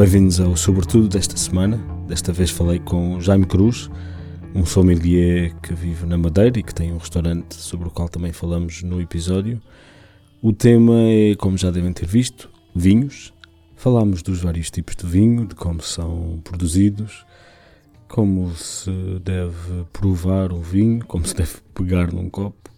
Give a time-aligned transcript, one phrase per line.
[0.00, 1.76] Bem-vindos ao Sobretudo desta semana.
[2.08, 3.90] Desta vez falei com Jaime Cruz,
[4.54, 8.32] um sommelier que vive na Madeira e que tem um restaurante sobre o qual também
[8.32, 9.60] falamos no episódio.
[10.40, 13.34] O tema é, como já devem ter visto, vinhos.
[13.76, 17.26] Falámos dos vários tipos de vinho, de como são produzidos,
[18.08, 18.90] como se
[19.22, 22.70] deve provar um vinho, como se deve pegar num copo.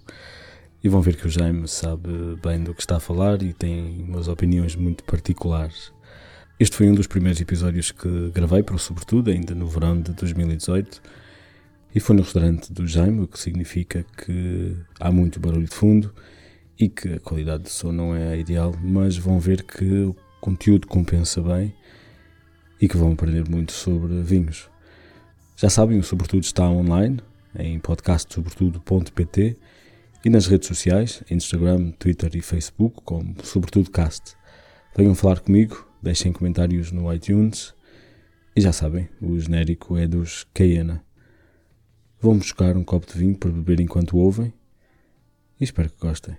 [0.82, 2.09] E vão ver que o Jaime sabe
[2.42, 5.92] bem do que está a falar e tem umas opiniões muito particulares.
[6.61, 10.12] Este foi um dos primeiros episódios que gravei para o Sobretudo, ainda no verão de
[10.12, 11.02] 2018,
[11.95, 16.15] e foi no restaurante do Jaime, o que significa que há muito barulho de fundo
[16.79, 20.16] e que a qualidade de som não é a ideal, mas vão ver que o
[20.41, 21.74] conteúdo compensa bem
[22.80, 24.69] e que vão aprender muito sobre vinhos.
[25.57, 27.21] Já sabem, o Sobretudo está online
[27.59, 29.57] em podcastsobretudo.pt
[30.24, 34.35] e nas redes sociais, Instagram, Twitter e Facebook, como Sobretudo Cast.
[34.96, 37.74] Venham falar comigo, deixem comentários no iTunes
[38.54, 41.02] e já sabem, o genérico é dos Cayena.
[42.20, 44.52] Vão buscar um copo de vinho para beber enquanto ouvem
[45.60, 46.36] e espero que gostem.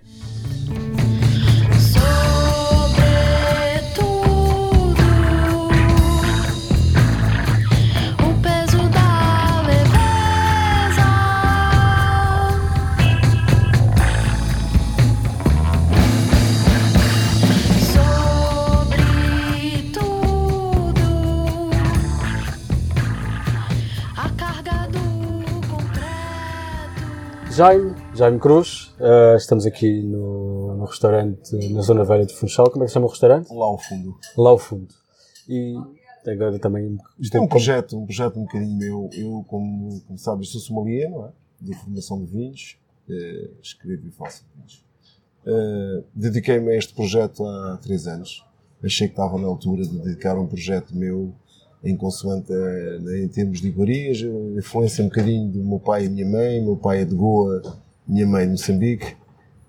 [27.56, 32.68] Jaime, Jaime Cruz, eh, estamos aqui no, no restaurante na Zona Velha de Funchal.
[32.68, 33.48] Como é que se chama o restaurante?
[33.54, 34.18] lá ao fundo.
[34.36, 34.92] Lá ao fundo.
[35.48, 35.76] E
[36.26, 36.98] agora também.
[37.16, 39.08] Isto é um projeto, um projeto um bocadinho meu.
[39.12, 41.30] Eu, como, como sabes, sou sommelier, não é?
[41.60, 42.76] De formação de vinhos,
[43.08, 44.84] eh, escrevo e faço vinhos.
[45.46, 48.44] Eh, Dediquei-me a este projeto há três anos.
[48.82, 51.32] Achei que estava na altura de dedicar um projeto meu
[51.84, 56.08] em consoante eh, em termos de iguarias, eh, influência um bocadinho do meu pai e
[56.08, 56.60] minha mãe.
[56.62, 57.62] Meu pai é de Goa,
[58.08, 59.14] minha mãe de Moçambique.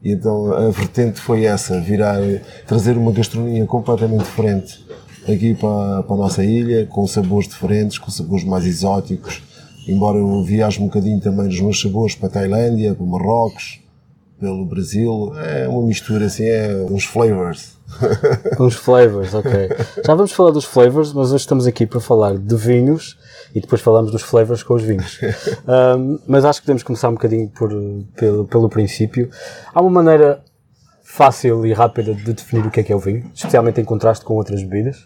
[0.02, 2.20] E então a vertente foi essa, virar,
[2.68, 4.86] trazer uma gastronomia completamente diferente
[5.28, 9.42] aqui para, para a nossa ilha, com sabores diferentes, com sabores mais exóticos.
[9.88, 13.80] Embora eu viaje um bocadinho também nos meus sabores para a Tailândia, para Marrocos,
[14.40, 17.75] pelo Brasil, é uma mistura assim, é uns flavors.
[18.59, 19.69] Uns flavors, ok.
[20.06, 23.18] Já vamos falar dos flavors, mas hoje estamos aqui para falar de vinhos
[23.53, 25.19] e depois falamos dos flavors com os vinhos.
[25.68, 27.69] Ahm, mas acho que podemos começar um bocadinho por,
[28.16, 29.29] pelo, pelo princípio.
[29.73, 30.44] Há uma maneira
[31.03, 34.25] fácil e rápida de definir o que é que é o vinho, especialmente em contraste
[34.25, 35.06] com outras bebidas.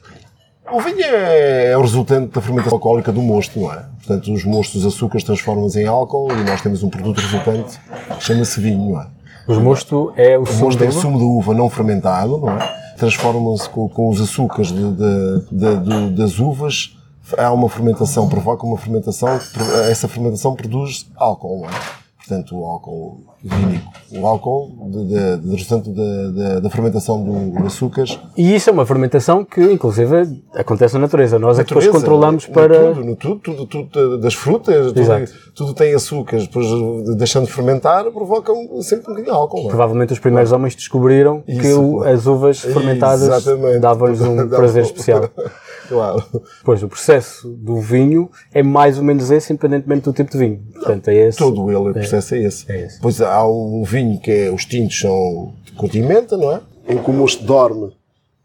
[0.72, 3.85] O vinho é, é o resultante da fermentação alcoólica do mosto, não é?
[3.97, 7.79] Portanto, os mostos, os açúcares transformam-se em álcool e nós temos um produto resultante
[8.17, 9.07] que chama-se vinho, não é?
[9.49, 12.49] Os mosto é o O sumo mosto é o sumo da uva não fermentado, não
[12.51, 12.93] é?
[12.97, 14.91] Transformam-se com, com os açúcares de-
[15.51, 16.95] de- de- das uvas.
[17.37, 19.27] Há uma fermentação, provoca uma fermentação,
[19.89, 21.98] essa fermentação produz álcool, não é?
[22.19, 23.90] Portanto, o álcool vínico.
[24.12, 29.46] O álcool de, de, resultante da, da, fermentação do, açúcares E isso é uma fermentação
[29.46, 31.40] que, inclusive, acontece na natureza.
[31.40, 32.94] Nós é que depois natureza, controlamos no para.
[32.94, 35.25] Tudo, no tudo, tudo, tudo das frutas, tudo,
[35.56, 36.68] tudo tem açúcares, depois
[37.18, 39.66] deixando de fermentar, provoca um- sempre um bocadinho de álcool.
[39.66, 39.68] é?
[39.69, 42.13] Provavelmente os primeiros homens descobriram que Isso, o- claro.
[42.13, 43.46] as uvas fermentadas
[43.79, 45.29] davam-lhes um prazer especial.
[45.89, 46.23] Claro.
[46.63, 50.63] Pois, o processo do vinho é mais ou menos esse, independentemente do tipo de vinho.
[50.73, 51.38] Portanto, é esse.
[51.38, 52.72] Todo ele, o processo é esse.
[52.72, 53.01] É esse.
[53.01, 56.61] Pois há um vinho que é, os tintos são de condimenta, não é?
[56.88, 57.91] Em que o mosto dorme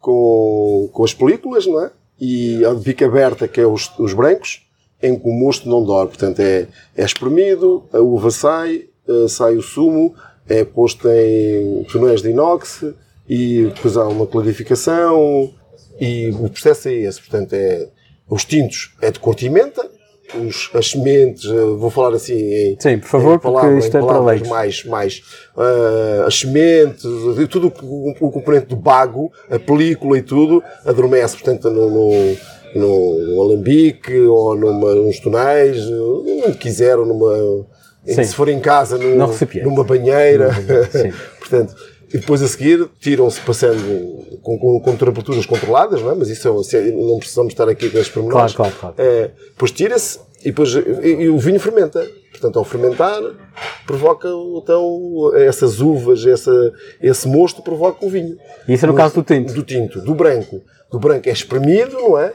[0.00, 1.91] com, com as películas, não é?
[2.19, 4.62] E a de bica aberta, que é os, os brancos,
[5.03, 6.09] em que o mosto não dorme.
[6.09, 6.66] Portanto, é,
[6.97, 10.15] é espremido, a uva sai, eh, sai o sumo,
[10.49, 12.84] é posto em tonéis de inox
[13.28, 15.53] e depois há uma clarificação
[16.00, 17.21] e o processo é esse.
[17.21, 17.88] Portanto, é,
[18.28, 19.82] os tintos é de cortimenta,
[20.34, 23.97] os, as sementes, eh, vou falar assim em, Sim, por favor, em porque palavras- isto
[23.99, 24.49] é para leigos.
[24.49, 25.22] mais, mais
[25.56, 27.03] ah, as sementes,
[27.51, 32.36] tudo o, o componente do bago, a película e tudo, adormece, portanto, no, no,
[32.74, 35.78] no alambique ou numa, nos tonéis,
[36.47, 37.66] onde quiser, ou numa.
[38.07, 39.16] Se for em casa, num-
[39.63, 40.51] numa banheira.
[40.91, 41.10] Sim.
[41.39, 41.74] portanto,
[42.15, 46.15] e depois a seguir tiram-se passando com, com, com temperaturas controladas, não é?
[46.15, 48.55] Mas isso é, não precisamos estar aqui com as pormenores.
[48.55, 49.11] Claro, claro, claro.
[49.11, 52.07] É, depois tira-se e, depois, e, e o vinho fermenta.
[52.31, 53.21] Portanto, ao fermentar,
[53.87, 58.37] provoca então essas uvas, essa, esse mosto provoca o vinho.
[58.69, 59.53] E isso é no caso do tinto.
[59.53, 60.60] Do tinto, do branco.
[60.91, 62.33] Do branco é espremido, não é?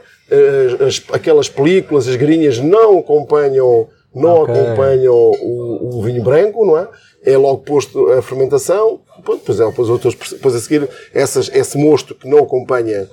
[0.76, 4.54] As- as- aquelas películas, as garinhas não acompanham, não Ok.
[4.54, 6.88] acompanham o, o vinho branco, não é?
[7.22, 12.14] É logo posto a fermentação, depois, é, depois, outros, depois a seguir essas, esse mosto
[12.14, 13.08] que não acompanha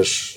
[0.00, 0.36] as,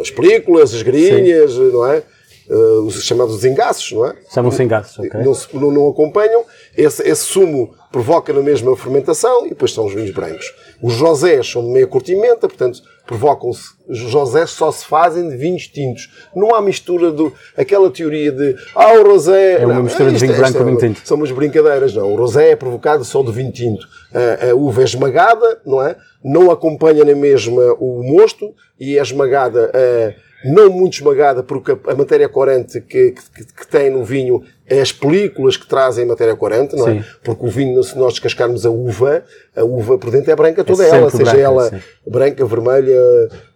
[0.00, 2.02] as películas, as garinhas, não é?
[2.50, 4.14] Eh, os chamados engaços, não é?
[4.34, 5.20] Chamam-se engaços, ok?
[5.54, 6.44] não, não- não acompanham,
[6.76, 10.52] esse, esse sumo provoca na mesma fermentação e depois são os vinhos brancos.
[10.82, 13.70] Os rosés são de meia curtimenta, portanto, provocam-se.
[13.88, 16.10] Os rosés só se fazem de vinhos tintos.
[16.34, 17.32] Não há mistura do.
[17.56, 18.56] aquela teoria de.
[18.74, 19.60] Ah, o rosé.
[19.60, 21.00] É uma Não, mistura de isto vinho é- branco com é- vinho tinto.
[21.06, 22.12] São umas brincadeiras, não.
[22.12, 23.86] O rosé é provocado só de vinho tinto.
[24.14, 25.94] A, a uva é esmagada, não é?
[26.24, 29.70] Não acompanha na mesma o mosto e é esmagada.
[29.74, 34.42] eh, não muito esmagada, porque a, a matéria corante que, que, que tem no vinho
[34.66, 36.94] é as películas que trazem matéria corante, não é?
[36.94, 37.04] Sim.
[37.22, 39.22] Porque o vinho, se nós descascarmos a uva,
[39.54, 41.80] a uva por dentro é branca toda sempre ela, seja branca, ela sim.
[42.06, 42.96] branca, vermelha,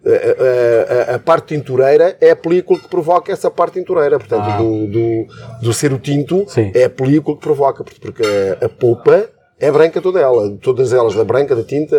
[0.05, 4.19] a, a- a- a parte tintureira é a película que provoca essa parte tintureira.
[4.19, 5.27] Portanto, do, do,
[5.63, 6.51] do ser o tinto Ah.
[6.51, 6.71] Sim.
[6.75, 8.23] é a película que provoca, porque
[8.61, 10.51] a, a polpa é branca toda ela.
[10.63, 11.97] Todas elas, da branca, da tinta,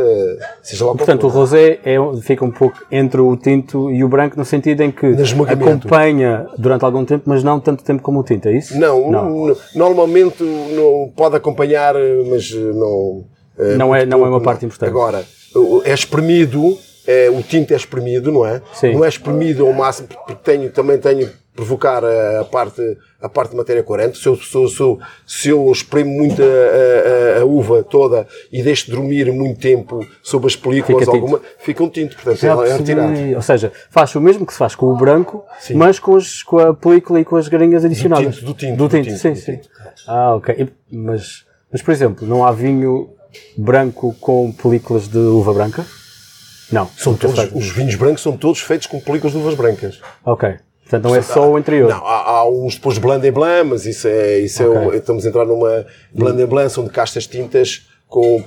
[0.61, 4.37] seja lá Portanto, o rosé é, fica um pouco entre o tinto e o branco,
[4.37, 5.05] no sentido em que
[5.87, 8.77] acompanha durante algum tempo, mas não tanto tempo como o tinto, é isso?
[8.77, 9.09] Não,
[9.47, 11.95] n- normalmente não pode acompanhar,
[12.29, 13.23] mas não.
[13.57, 14.89] eh, Não é- não é uma parte importante.
[14.89, 15.23] Agora,
[15.83, 16.77] é espremido,
[17.07, 18.61] é, o tinto é espremido, não é?
[18.73, 18.93] Sim.
[18.93, 22.81] Não é espremido ao máximo, porque tenho, também tenho provocar a, parte,
[23.19, 24.17] a parte de matéria corante.
[24.19, 28.27] Se eu, se eu, se eu, se eu espremo muito a, a- a- uva toda
[28.51, 31.23] e deixo dormir muito tempo sobre as películas, Fica tinto.
[31.23, 32.77] alguma, fica um tinto, portanto Já é, percebi.
[33.01, 33.35] retirado.
[33.35, 35.43] Ou seja, faz o mesmo que se faz com o branco,
[35.73, 38.35] mas com, os- com a película e com as garinhas adicionadas.
[38.35, 39.51] tinto, do tinto, Do do tinto, tinto, sim, do sim.
[39.57, 39.69] tinto.
[40.07, 40.69] Ah, ok.
[40.91, 43.09] Mas, mas, por exemplo, não há vinho
[43.57, 45.83] branco com películas de uva branca?
[46.71, 46.87] Não.
[46.97, 49.99] São todos, os vinhos brancos são todos feitos com películas de uvas brancas.
[50.23, 50.55] Ok.
[50.89, 51.89] Portanto, não é só o interior.
[51.89, 54.87] Não, há, há uns depois de Blanc et Blanc, mas isso é, isso é Ok.
[54.87, 58.41] o- estamos a entrar numa Blanc et Blanc, são de castas tintas com,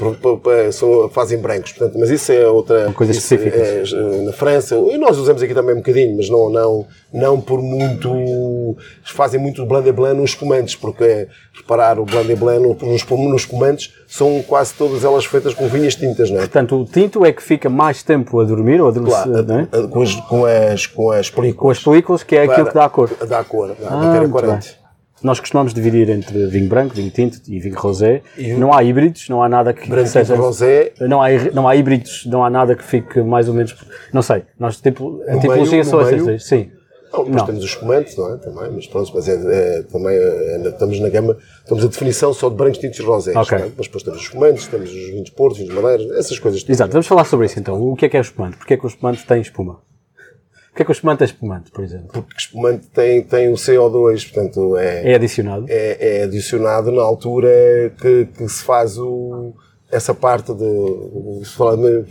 [0.73, 3.57] são, fazem brancos, portanto, mas isso é outra coisa específica.
[3.59, 7.41] é, é, na França, e nós usamos aqui também um bocadinho, mas não, não, não
[7.41, 12.39] por muito, fazem muito Blanc et Blanc nos espumantes, porque é, reparar o Blanc et
[12.39, 16.41] Blanc nos, nos espumantes são quase todas elas feitas com vinhas tintas, não é?
[16.41, 19.59] Portanto, o tinto é que fica mais tempo a dormir ou a adormecer, Claro, não
[19.61, 19.69] é?
[19.71, 21.57] a- a- com, as, com, as, com as películas.
[21.57, 23.11] com as películas, que é aquilo que dá a cor.
[23.29, 24.80] Dá a cor, dá a Ah, muito corante.
[25.23, 28.23] Nós costumamos dividir entre vinho branco, vinho tinto e vinho rosé.
[28.59, 30.35] Não há híbridos, não há nada que Branco seja.
[30.35, 33.77] e rosé, Não há, não há híbridos, não há nada que fique mais ou menos.
[34.13, 34.45] Não sei.
[34.59, 36.41] Nós, tipo, a tipologia são essas meio?
[36.41, 36.71] Sim.
[37.13, 38.37] Não, temos os espumantes, não é?
[38.39, 42.49] Também, mas pronto, mas é, é- também é, estamos na gama, estamos a definição só
[42.49, 43.35] de brancos, tintos e rosés.
[43.37, 43.59] Ok.
[43.59, 43.71] não é?
[43.77, 46.65] Mas depois temos os espumantes, temos os vinhos de Porto, vinhos de Madeiras, essas coisas.
[46.69, 47.83] Exato, vamos falar sobre isso então.
[47.83, 48.57] O que é que é o espumante?
[48.59, 49.81] Porquê é que o espumante tem espuma?
[50.71, 52.09] Porquê é que o espumante é espumante, por exemplo?
[52.13, 55.67] Porque o espumante tem, tem o CO2, portanto é, É adicionado?
[55.69, 59.53] é, é adicionado na altura que, que se faz o,
[59.91, 60.65] essa parte de,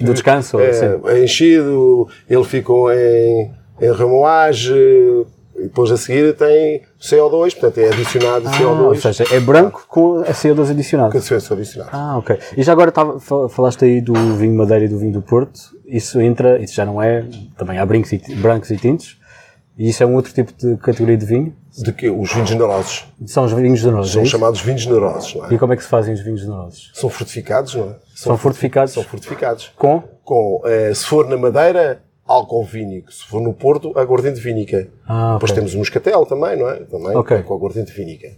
[0.04, 3.52] Do descanso, É, é enchido, ele fica em,
[3.82, 5.26] em remoagem,
[5.60, 8.82] e depois a seguir tem CO2, portanto é adicionado Ah, CO2.
[8.86, 11.12] ou seja, é branco com a CO2 adicionado.
[11.12, 11.90] que CO2 adicionado.
[11.94, 12.38] Ah, ok.
[12.58, 15.60] E já agora tava, fa- falaste aí do vinho Madeira e do vinho do Porto.
[15.86, 17.26] Isso entra, isso já não é,
[17.58, 19.18] também há brancos e, brancos e tintos.
[19.78, 21.56] E isso é um outro tipo de categoria de vinho.
[21.78, 24.12] De que os vinhos generosos São os vinhos generosos.
[24.12, 25.54] são é chamados vinhos generosos, não é?
[25.54, 26.92] E como é que se fazem os vinhos generosos?
[26.94, 27.96] São fortificados, não é?
[28.14, 29.72] São fortificados São fortificados.
[29.78, 30.04] com?
[30.26, 33.12] Com, eh, se for na Madeira, álcool vínico.
[33.12, 34.88] Se for no Porto, aguardente vínica.
[35.08, 36.76] Ah, Depois temos o moscatel também, não é?
[36.86, 37.42] Também Ok.
[37.44, 38.32] com aguardente vínica.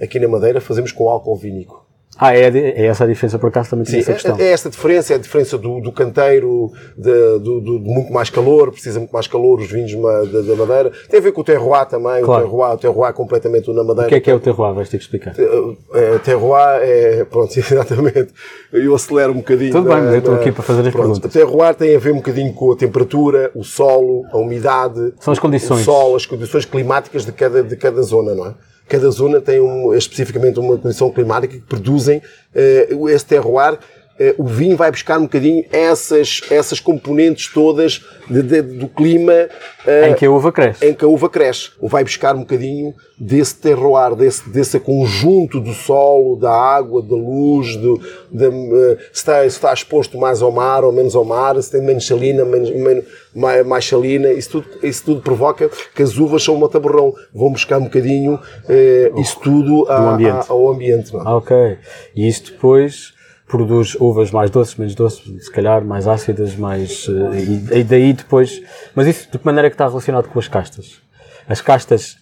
[0.00, 1.84] Aqui na Madeira fazemos com álcool vínico.
[2.18, 4.36] Ah, é, é essa a diferença por acaso também tinha essa questão.
[4.38, 8.12] É, é esta diferença, é a diferença do, do canteiro, de, do, do- de muito
[8.12, 10.92] mais calor, precisa muito mais calor os vinhos da, Madeira.
[11.08, 12.44] Tem a ver com o terroir também, Claro.
[12.44, 14.06] o terroir, o terroir completamente na Madeira.
[14.06, 14.74] O que é que é o terroir?
[14.74, 15.34] Vais ter que explicar.
[15.38, 18.28] Uh, terroir é, pronto, exatamente.
[18.72, 19.72] Eu acelero um bocadinho.
[19.72, 21.06] Tudo bem, na- mas eu estou aqui para fazer as pronto.
[21.06, 21.32] perguntas.
[21.32, 25.14] Terroir tem a ver um bocadinho com a temperatura, o solo, a umidade.
[25.18, 25.80] São as condições.
[25.80, 28.54] O sol, as condições climáticas de cada, de cada zona, não é?
[28.92, 32.20] Cada zona tem um, especificamente uma condição climática que produzem
[32.54, 33.78] eh, esse terroir.
[34.20, 39.48] eh, o vinho vai buscar um bocadinho essas, essas componentes todas de- de- do clima
[39.86, 40.86] eh, Em que a uva cresce.
[40.86, 41.70] em que a uva cresce.
[41.80, 47.74] Vai buscar um bocadinho desse terroir, desse, desse conjunto do solo, da água, da luz,
[47.76, 47.98] do,
[48.30, 51.70] da, eh, se, está, se está exposto mais ao mar ou menos ao mar, se
[51.72, 53.04] tem menos salina, menos, menos-
[53.34, 57.12] mais, salina, isso tudo, isso tudo provoca que as uvas são uma taborrão.
[57.34, 60.46] Vão buscar um bocadinho eh, isso tudo a- ambiente.
[60.48, 61.12] a- ao ambiente.
[61.12, 61.24] não é?
[61.26, 61.78] Ah, ok.
[62.14, 63.14] E isso depois
[63.48, 67.06] produz uvas mais doces, menos doces, se calhar mais ácidas, mais.
[67.08, 68.62] eh, e, e daí depois.
[68.94, 71.00] Mas isso de que maneira é que está relacionado com as castas?
[71.48, 72.16] As castas,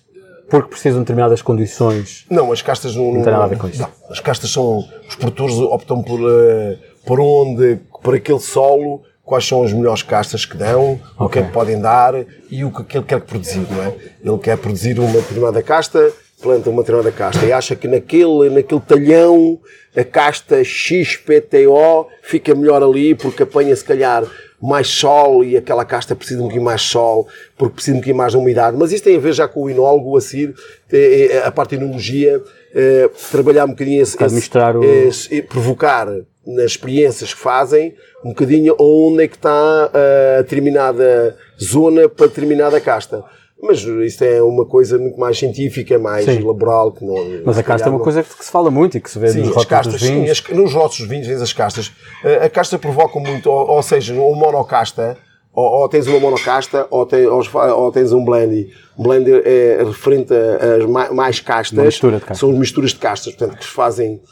[0.49, 2.25] porque precisam de determinadas condições.
[2.31, 3.81] Não, as castas não, tem nada a ver com isso.
[3.83, 3.89] não.
[4.09, 4.79] As castas são.
[5.09, 10.45] Os produtores optam por, eh, por onde, por aquele solo, quais são as melhores castas
[10.45, 12.15] que dão, o que é que podem dar
[12.51, 13.95] e o que, que ele quer produzir, não é?
[14.25, 18.81] Ele quer produzir uma determinada casta, planta uma determinada casta e acha que naquele, naquele
[18.81, 19.61] talhão
[19.97, 24.25] a casta XPTO fica melhor ali porque apanha se calhar
[24.61, 28.01] mais sol e aquela casta precisa de um bocadinho mais sol porque precisa de um
[28.01, 28.77] bocadinho mais de umidade.
[28.77, 30.55] Mas isso tem a ver já com o inólogo, a seguir,
[30.93, 32.43] eh, eh, a parte de enologia,
[32.75, 34.37] eh, trabalhar um bocadinho esse, esse-
[34.77, 36.09] o- esse- provocar
[36.47, 37.95] nas experiências que fazem
[38.25, 39.91] um bocadinho onde é que está
[40.39, 43.23] a determinada zona para determinada casta.
[43.63, 46.39] Mas isso é uma coisa muito mais científica, mais Sim.
[46.43, 46.93] laboral.
[46.93, 49.11] Que não, Mas a casta é uma não- coisa que se fala muito e que
[49.11, 50.31] se vê Sim, nos rótulos castas, dos sim, vinhos.
[50.31, 51.93] as- nos rótulos dos vinhos vês as castas.
[52.25, 55.19] Eh, A casta provoca muito, ou, ou seja, uma monocasta,
[55.53, 58.71] ou, ou tens uma monocasta, ou, ou ou tens um blend.
[58.99, 61.77] Blend é referente a- às ma- mais castas.
[61.79, 62.39] Uma mistura de castas.
[62.39, 64.23] São misturas de castas, portanto, que se fazem,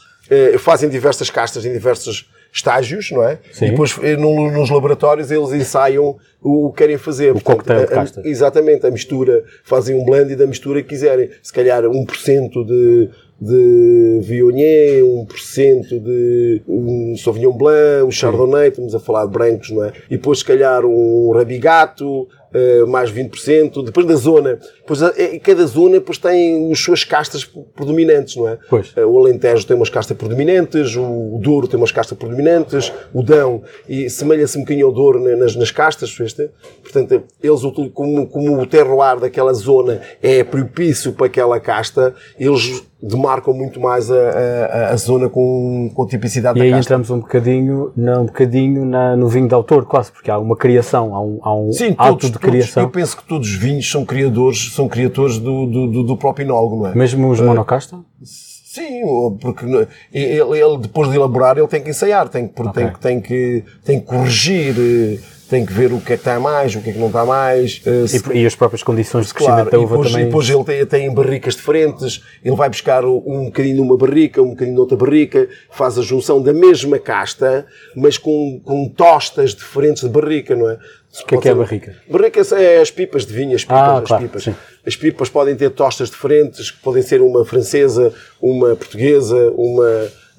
[0.57, 3.37] fazem diversas castas em diversos estágios, não é?
[3.51, 3.67] Sim.
[3.67, 7.35] E depois eh, no- nos laboratórios eles ensaiam o que querem fazer.
[7.35, 8.25] O cocktail de castas.
[8.25, 11.29] Exatamente, a mistura, fazem um blend da mistura que quiserem.
[11.43, 13.09] Se calhar 1% de,
[13.39, 19.83] de Viognier, 1% de um Sauvignon Blanc, um Chardonnay, estamos a falar de brancos, não
[19.85, 19.93] é?
[20.09, 22.38] E depois, se calhar, um Rabigato, eh,
[22.87, 24.59] mais 20%, depois da zona.
[24.81, 27.43] Depois, eh, cada zona depois tem as suas castas
[27.75, 28.57] predominantes, não é?
[28.69, 28.91] Pois.
[28.95, 33.61] Eh, O Alentejo tem umas castas predominantes, o Douro tem umas castas predominantes, o Dão,
[33.87, 36.49] e semelha-se um bocadinho ao Douro na- nas, nas castas, viste?
[36.81, 37.61] Portanto, eles,
[37.93, 44.11] como, como o terroir daquela zona é propício para aquela casta, eles demarcam muito mais
[44.11, 46.85] a, a, a zona com, com tipicidade E da aí casta.
[46.85, 50.57] entramos um bocadinho, na, um bocadinho na- no vinho de autor, quase, porque há uma
[50.57, 52.83] criação, há um, há um Sim, ato todos, de todos, criação.
[52.83, 56.77] eu penso que todos os vinhos são criadores, são criadores do, do, do, próprio enólogo,
[56.83, 56.95] não é?
[56.95, 57.99] Mesmo os monocasta?
[58.23, 59.01] Sim,
[59.41, 62.71] porque no- ele, ele, depois de elaborar ele tem que ensaiar, tem que, Ok.
[62.83, 65.17] tem, tem, que, tem que corrigir, eh,
[65.49, 67.25] tem que ver o que é que está mais, o que é que não está
[67.25, 67.81] mais.
[67.83, 68.05] eh,
[68.35, 70.21] E, e as próprias condições de crescimento Claro, da e uva depois, também.
[70.23, 74.51] e depois ele tem, tem barricas diferentes, ele vai buscar um bocadinho numa barrica, um
[74.51, 77.65] bocadinho noutra barrica, faz a junção da mesma casta,
[77.95, 80.77] mas com, com tostas diferentes de barrica, não é?
[81.11, 81.95] O que é que é barrica?
[82.09, 84.43] Barrica é as pipas de vinho, as pipas, Ah, as claro, pipas.
[84.43, 84.55] sim.
[84.85, 89.87] As pipas podem ter tostas diferentes, podem ser uma francesa, uma portuguesa, uma.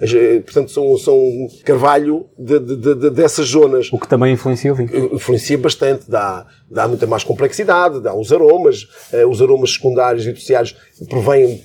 [0.00, 1.21] eh, Portanto, são, são
[1.65, 5.15] carvalho de, de- de- de- dessas zonas O que também influencia o vinho.
[5.15, 10.33] influencia bastante, dá, dá muita mais complexidade, dá os aromas, eh, os aromas secundários e
[10.33, 10.75] terciários
[11.09, 11.62] provêm,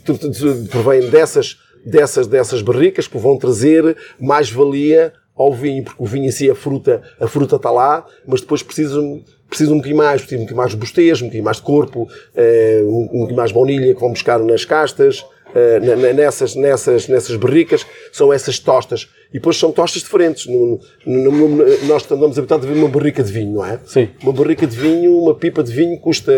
[0.69, 6.25] provêm dessas, dessas, dessas barricas que vão trazer mais valia ao vinho, porque o vinho
[6.25, 9.01] em si, a fruta, a fruta está lá, mas depois precisa,
[9.49, 12.07] precisa um bocadinho mais, precisa um bocadinho mais de bostez, um bocadinho mais de corpo,
[12.35, 15.25] eh, um bocadinho mais de baunilha que vão buscar nas castas,
[15.55, 15.79] eh,
[16.13, 19.09] nessas, nessas, nessas barricas, são essas tostas.
[19.31, 20.45] E depois são tostas diferentes.
[20.45, 23.79] No- no- no- nós andamos habituados a ver uma barrica de vinho, não é?
[23.85, 24.09] Sim.
[24.21, 26.31] Uma barrica de vinho, uma pipa de vinho custa,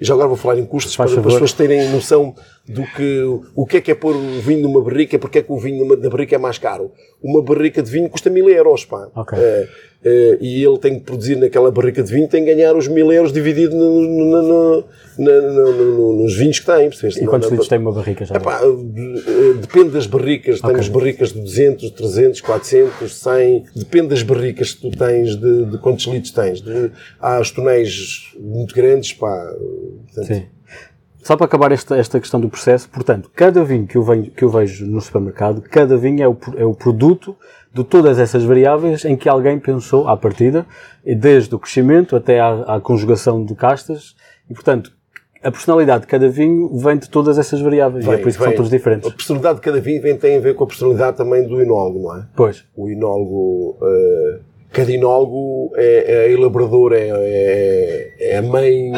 [0.00, 2.34] e já agora vou falar em custos Faz para, para as pessoas terem noção
[2.68, 3.22] do que,
[3.54, 5.78] o que é que é pôr o vinho numa barrica, porque é que o vinho
[5.84, 6.92] numa, na barrica é mais caro.
[7.22, 9.08] Uma barrica de vinho custa mil euros, pá.
[9.14, 9.38] Ok.
[9.38, 9.68] Eh,
[10.40, 13.32] e ele tem que produzir naquela barrica de vinho, tem que ganhar os mil euros
[13.32, 14.82] dividido no- no-
[15.18, 17.22] no- nos vinhos que tem, percebeste?
[17.24, 18.36] E quantos litros tem uma barrica já?
[18.36, 20.60] Epá, eh, depende das barricas.
[20.60, 23.64] Temos barricas de 200, 300, 400, 100.
[23.74, 26.60] Depende das barricas que tu tens, de, de quantos litros tens.
[26.60, 29.52] De- há os tonéis muito grandes, pá.
[30.06, 30.44] portanto, Sim.
[31.22, 34.44] Só para acabar esta, esta questão do processo, portanto, cada vinho que eu, venho, que
[34.44, 37.34] eu vejo no supermercado, cada vinho é o, é o produto
[37.76, 40.64] de todas essas variáveis em que alguém pensou à partida,
[41.04, 44.14] desde o crescimento até à, à conjugação de castas,
[44.50, 44.92] e portanto,
[45.42, 48.44] a personalidade de cada vinho vem de todas essas variáveis, e é por isso que
[48.44, 49.08] vem- são todos diferentes.
[49.10, 52.02] A personalidade de cada vinho vem, tem a ver com a personalidade também do enólogo,
[52.04, 52.26] não é?
[52.34, 54.38] Pois, o enólogo, eh,
[54.72, 58.90] cada enólogo é, é elaborador, é, é, é a mãe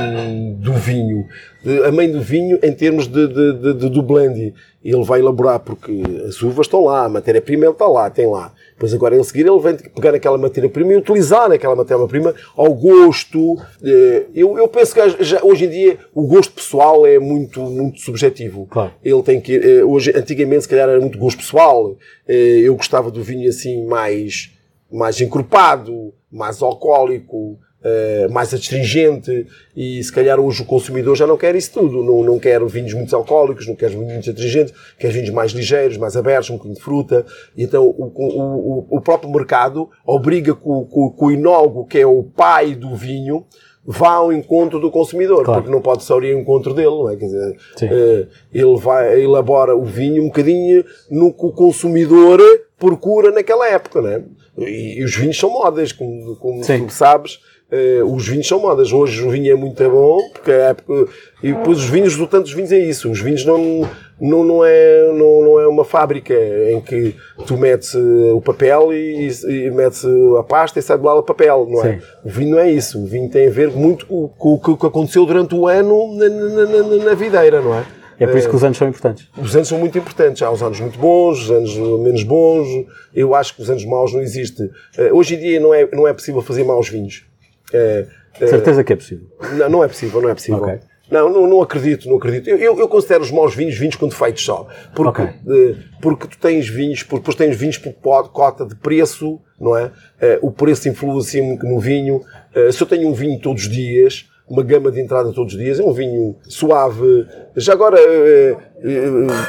[0.58, 1.26] do vinho.
[1.62, 4.54] De- A mãe do vinho em termos de, de, de- do blend.
[4.82, 8.52] Ele vai elaborar porque as uvas estão lá, a matéria-prima está lá, tem lá.
[8.78, 13.56] Depois agora ele seguir ele vem pegar aquela matéria-prima e utilizar aquela matéria-prima ao gosto.
[13.82, 17.98] Eh, Eu, eu penso que já- hoje em dia o gosto pessoal é muito, muito
[18.00, 18.68] subjetivo.
[18.70, 18.92] Claro.
[19.04, 21.96] Ele tem que eh, hoje antigamente se calhar era muito gosto pessoal.
[22.28, 24.52] Eh, Eu gostava do vinho assim mais
[24.90, 31.36] mais encorpado, mais alcoólico, eh, mais astringente e se calhar hoje o consumidor já não
[31.36, 35.10] quer isso tudo, não, não quer vinhos muito alcoólicos, não quer vinhos muito astringentes, quer
[35.12, 37.24] vinhos mais ligeiros, mais abertos, um bocadinho de fruta
[37.56, 41.86] e então o, o, o- próprio mercado obriga que o, que o- que o enólogo,
[41.86, 43.44] que é o pai do vinho,
[43.90, 45.62] vá ao encontro do consumidor, Claro.
[45.62, 47.16] porque não pode só ir ao encontro dele, não é?
[47.16, 52.38] Quer dizer, eh, ele vai, elabora o vinho um bocadinho no que o consumidor
[52.78, 54.22] procura naquela época, não é?
[54.58, 57.38] E, e os vinhos são modas, como, como tu sabes.
[57.70, 58.92] Eh, os vinhos são modas.
[58.92, 61.06] Hoje o vinho é muito bom, porque a época.
[61.42, 63.10] E depois os vinhos, do tanto vinhos é isso.
[63.10, 63.88] Os vinhos não,
[64.20, 66.34] não, não, é, não, não é uma fábrica
[66.72, 67.14] em que
[67.46, 70.04] tu metes eh, o papel e, e metes
[70.38, 71.92] a pasta e sai de lá o papel, não é?
[71.98, 71.98] Sim.
[72.24, 73.02] O vinho não é isso.
[73.02, 76.28] O vinho tem a ver muito com, com o que aconteceu durante o ano na,
[76.28, 77.84] na, na- na videira, não é?
[78.20, 79.28] É por isso que os anos são importantes.
[79.40, 80.42] Os anos são muito importantes.
[80.42, 82.66] Há os anos muito bons, os anos menos bons.
[83.14, 84.68] Eu acho que os anos maus não existem.
[84.98, 87.27] Eh, hoje em dia não é, não é possível fazer maus vinhos.
[87.72, 88.06] Eh,
[88.40, 89.26] eh, Certeza que é possível.
[89.56, 90.62] não, não é possível, não é possível.
[90.62, 90.78] Ok.
[91.10, 92.48] Não, não, não acredito, não acredito.
[92.50, 94.66] Eu, eu, eu considero os maus vinhos vinhos quando feitos só.
[94.94, 95.24] Porque, Ok.
[95.48, 97.94] eh, porque tu tens vinhos, porque depois tens vinhos por
[98.30, 99.90] cota de preço, não é?
[100.20, 102.20] Eh, o preço influencia muito no vinho.
[102.54, 105.58] Eh, se eu tenho um vinho todos os dias, uma gama de entrada todos os
[105.58, 107.26] dias, é um vinho suave.
[107.56, 108.56] Já agora eh,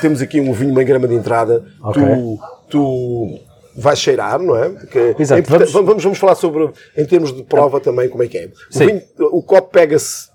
[0.02, 1.66] temos aqui um vinho, uma grama de entrada.
[1.84, 2.02] Ok.
[2.02, 3.40] Tu, tu
[3.80, 4.70] vais cheirar, não é?
[4.70, 8.28] Porque Exato, é vamos- vamos, vamos falar sobre, em termos de prova também, como é
[8.28, 8.46] que é.
[8.48, 8.86] O, Sim.
[8.88, 10.30] vinho- o copo pega-se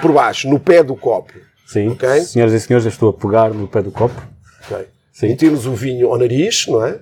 [0.00, 1.32] por baixo, no pé do copo.
[1.66, 1.88] Sim.
[1.88, 2.08] Ok.
[2.22, 4.20] Senhoras e senhores, eu estou a pegar no pé do copo.
[4.64, 4.86] ok?
[5.12, 5.26] Sim.
[5.28, 6.98] E temos o vinho ao nariz, não é?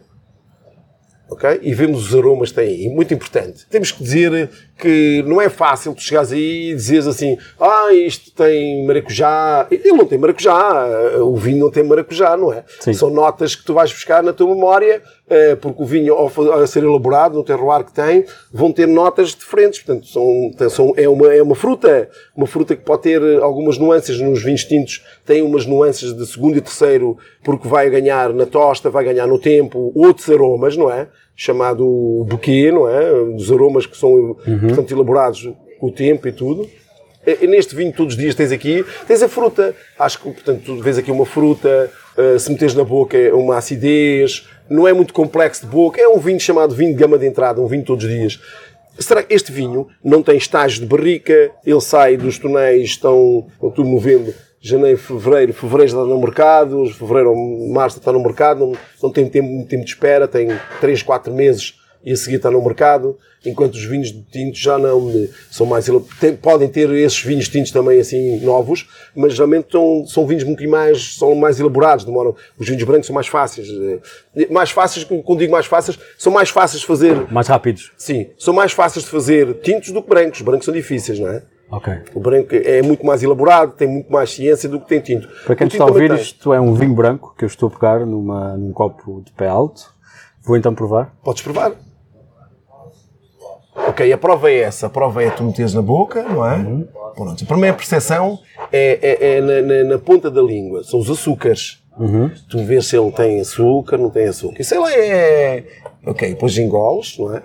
[1.30, 1.60] Ok?
[1.62, 2.88] E vemos os aromas que tem aí.
[2.88, 3.66] Muito importante.
[3.70, 8.30] Temos que dizer que não é fácil tu chegares aí e dizeres assim: ah, isto
[8.30, 9.66] tem maracujá.
[9.70, 10.86] Ele não tem maracujá.
[11.20, 12.64] O vinho não tem maracujá, não é?
[12.80, 12.92] Sim.
[12.92, 16.84] São notas que tu vais buscar na tua memória, eh, porque o vinho, ao ser
[16.84, 19.80] elaborado, no terroir que tem, vão ter notas diferentes.
[19.80, 22.08] Portanto, são, são, é, uma, é uma fruta.
[22.36, 25.04] Uma fruta que pode ter algumas nuances nos vinhos tintos.
[25.26, 29.40] Tem umas nuances de segundo e terceiro, porque vai ganhar na tosta, vai ganhar no
[29.40, 31.08] tempo outros aromas, não é?
[31.40, 33.12] Chamado buquê, não é?
[33.32, 36.68] Dos aromas que são, portanto, elaborados com o tempo e tudo.
[37.24, 39.72] E Neste vinho todos os dias tens aqui, tens a fruta.
[39.96, 43.56] Acho que, portanto, tu vês aqui uma fruta, eh, se meteres na boca é uma
[43.56, 47.26] acidez, não é muito complexo de boca, é um vinho chamado vinho de gama de
[47.26, 48.40] entrada, um vinho todos os dias.
[48.98, 51.52] Será que este vinho não tem estágio de barrica?
[51.64, 57.30] Ele sai dos tonéis, estão outubro, novembro, janeiro, fevereiro, fevereiro já está no mercado, fevereiro
[57.30, 60.48] ou março está no mercado, não, não tem tempo, muito tempo de espera, tem
[60.80, 64.78] 3, 4 meses e a seguir está no mercado, enquanto os vinhos de tintos já
[64.78, 65.86] não eh, são mais
[66.20, 70.66] tem- podem ter esses vinhos tintos também assim novos, mas geralmente são, são vinhos muito
[70.68, 72.36] mais são mais elaborados, demoram.
[72.56, 73.68] Os vinhos brancos são mais fáceis,
[74.36, 77.30] eh, mais fáceis, quando digo mais fáceis, são mais fáceis de fazer.
[77.32, 77.90] Mais rápidos.
[77.96, 80.38] Sim, são mais fáceis de fazer tintos do que brancos.
[80.38, 81.42] Os brancos são difíceis, não é?
[81.70, 81.92] Ok.
[82.14, 85.28] O branco é muito mais elaborado, tem muito mais ciência do que tem tinto.
[85.44, 88.06] Para quem está a ouvir, isto é um vinho branco que eu estou a pegar
[88.06, 89.92] numa, num copo de pé alto.
[90.42, 91.12] Vou então provar.
[91.22, 91.72] Podes provar.
[93.86, 94.86] Ok, a prova é essa.
[94.86, 96.58] A prova é tu meteres na boca, não é?
[97.14, 97.42] Pronto.
[97.44, 98.38] A primeira percepção
[98.72, 100.82] é, é- é na, na- na ponta da língua.
[100.84, 101.82] São os açúcares.
[102.48, 104.60] Tu vês se ele tem açúcar, não tem açúcar.
[104.60, 105.64] Isso ele é...
[106.06, 107.42] Ok, depois engoles, não é?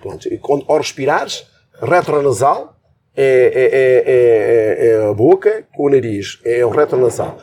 [0.00, 0.26] Pronto.
[0.32, 1.46] E quando, ao respirares,
[1.82, 2.74] retronasal
[3.22, 6.38] é, é- é- é- é a boca com o nariz.
[6.44, 7.38] É o retronasal.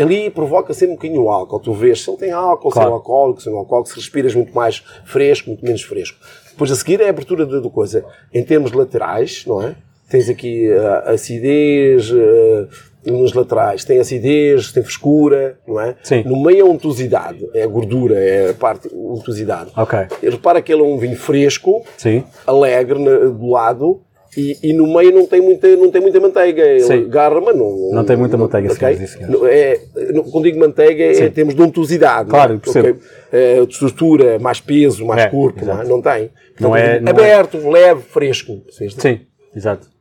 [0.00, 1.58] Ali provoca sempre um bocadinho o álcool.
[1.58, 2.94] Tu vês se ele tem álcool, se é Claro.
[2.94, 6.18] alcoólico, se é alcoólico, se respiras muito mais fresco, muito menos fresco.
[6.50, 8.04] Depois a seguir é a abertura do coisa.
[8.32, 9.74] Em termos laterais, não é?
[10.08, 12.66] Tens aqui a acidez, eh,
[13.10, 15.96] nos laterais tem acidez, tem frescura, não é?
[16.02, 16.22] Sim.
[16.24, 19.70] No meio é untuosidade, é a gordura, é a parte untuosidade.
[19.76, 19.98] Ok.
[20.22, 22.22] Repara que ele é um vinho fresco, Sim.
[22.46, 24.02] alegre do lado
[24.36, 26.62] e, e no meio não tem muita, não tem muita manteiga.
[26.62, 27.08] Ele Sim.
[27.08, 28.78] garra, mas não, Não tem muita manteiga, ok?
[28.78, 29.34] senhoras e senhores.
[29.40, 29.78] Não, É,
[30.12, 31.24] não- quando digo manteiga é Sim.
[31.24, 32.30] em termos de untuosidade.
[32.30, 32.60] Claro, não é?
[32.60, 32.88] percebo.
[32.88, 33.00] Ok?
[33.32, 35.84] É, de estrutura, mais peso, mais É, corpo, não, é?
[35.84, 36.30] não tem.
[36.60, 38.62] Não Portanto, é- não é- aberto, leve, fresco.
[38.70, 39.20] Sim.
[39.54, 39.91] Exato.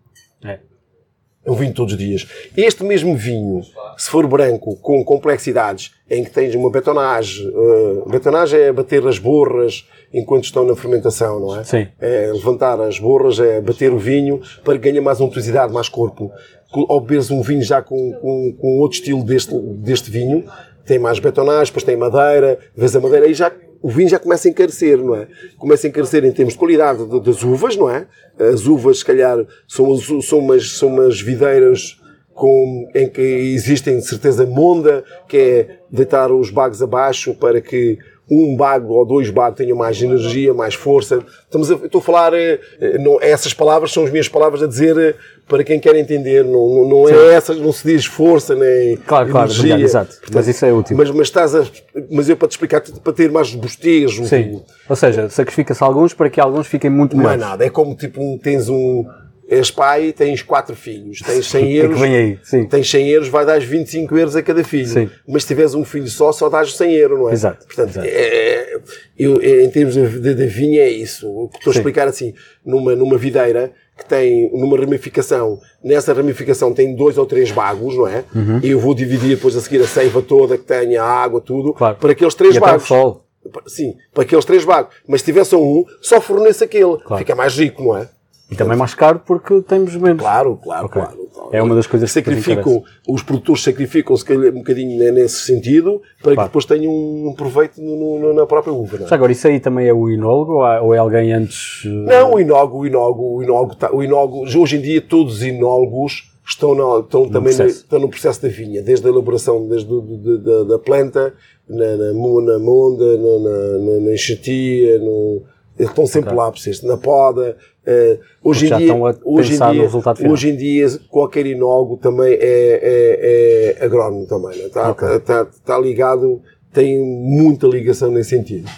[1.46, 1.50] É.
[1.52, 2.28] Um vinho todos os dias.
[2.56, 3.62] Este mesmo vinho,
[3.98, 9.18] se for branco, com complexidades, em que tens uma betonagem, uh, betonagem é bater as
[9.18, 11.64] borras enquanto estão na fermentação, não é?
[11.64, 11.88] Sim.
[12.00, 16.32] É levantar as borras, é bater o vinho para que ganhe mais untuosidade, mais corpo.
[16.72, 20.46] Co- Ao beberes um vinho já com, com, com outro estilo deste, deste vinho,
[20.86, 23.52] tem mais betonagem, depois tem madeira, vês a madeira, aí já
[23.82, 25.28] o vinho já começa a encarecer, não é?
[25.58, 28.06] Começa a encarecer em termos de qualidade de- das uvas, não é?
[28.40, 31.98] As uvas, se calhar, são, são, umas, são umas videiras
[32.34, 37.98] com, em que existem, de certeza, monda, que é deitar os bagos abaixo para que
[38.34, 41.20] um bago ou dois bagos tenham mais energia, mais força.
[41.44, 44.68] Estamos a, estou a falar, eh, eh, não, essas palavras são as minhas palavras a
[44.68, 45.16] dizer eh,
[45.50, 46.46] para quem quer entender.
[46.46, 49.74] Não, não- é essas, não se diz força nem Claro, claro, energia.
[49.76, 50.18] obrigado, exato.
[50.34, 50.96] Mas isso é útil.
[50.96, 51.66] Mas, mas estás a,
[52.10, 54.62] mas eu para te explicar, para ter mais bostejo, Sim.
[54.88, 57.66] Ou seja, sacrifica-se alguns para que alguns fiquem muito não é nada.
[57.66, 59.06] É como tipo um, tens um.
[59.52, 62.40] És pai, tens quatro filhos, tens 100 O que é euros, que vem aí?
[62.42, 62.66] Sim.
[62.66, 64.88] tens 100 euros, vai dar 25 euros a cada filho.
[64.88, 65.10] Sim.
[65.28, 67.34] Mas se tiveres um filho só, só dás 100 euros, não é?
[67.34, 68.08] Exato, Portanto, exato.
[68.10, 68.80] é-
[69.20, 71.28] eu, é- em termos de, de, vinha é isso.
[71.30, 72.34] O que estou a explicar assim,
[72.66, 78.08] numa, numa videira que tem numa ramificação, nessa ramificação tem dois ou três bagos, não
[78.08, 78.24] é?
[78.64, 81.74] E eu vou dividir depois a seguir a seiva toda que tenha a água, tudo,
[81.74, 81.98] Claro.
[81.98, 82.88] para aqueles três E bagos.
[82.88, 83.26] sol.
[83.68, 84.96] Sim, para aqueles três bagos.
[85.08, 86.98] Mas se tivesse só um, só fornece aquele.
[87.00, 87.18] Claro.
[87.18, 88.08] Fica mais rico, não é?
[88.52, 90.22] E também mais caro porque temos menos.
[90.22, 91.02] Claro, claro, Ok.
[91.02, 91.22] claro.
[91.54, 96.02] É uma das coisas que sacrificam, os produtores sacrificam-se calhar, um bocadinho ne- nesse sentido
[96.22, 96.40] para Claro.
[96.42, 98.98] que depois tenham um proveito no- no- na própria uva.
[99.00, 99.14] Não, é?
[99.14, 101.84] Agora, isso aí também é o inólogo ou é alguém antes?
[101.86, 105.36] eh, não o inólogo, o inólogo, o inólogo, tá- o inólogo, hoje em dia todos
[105.36, 107.84] os inólogos estão, na- estão também no, processo.
[107.84, 111.34] estão no processo da vinha, desde a elaboração desde do- do- da, da planta,
[111.70, 115.42] na, na, na monda, na, na, na, enxertia, no,
[115.80, 116.86] eles estão sempre lá, percebeste?
[116.86, 117.56] na poda.
[117.86, 122.38] Eh, hoje, em dia, hoje, em no dia, hoje em dia, qualquer inólogo também é,
[122.42, 124.58] é, é agrónomo também.
[124.58, 124.66] né?
[124.66, 125.08] Está, Ok.
[125.16, 126.42] está, está ligado,
[126.72, 128.70] tem muita ligação nesse sentido.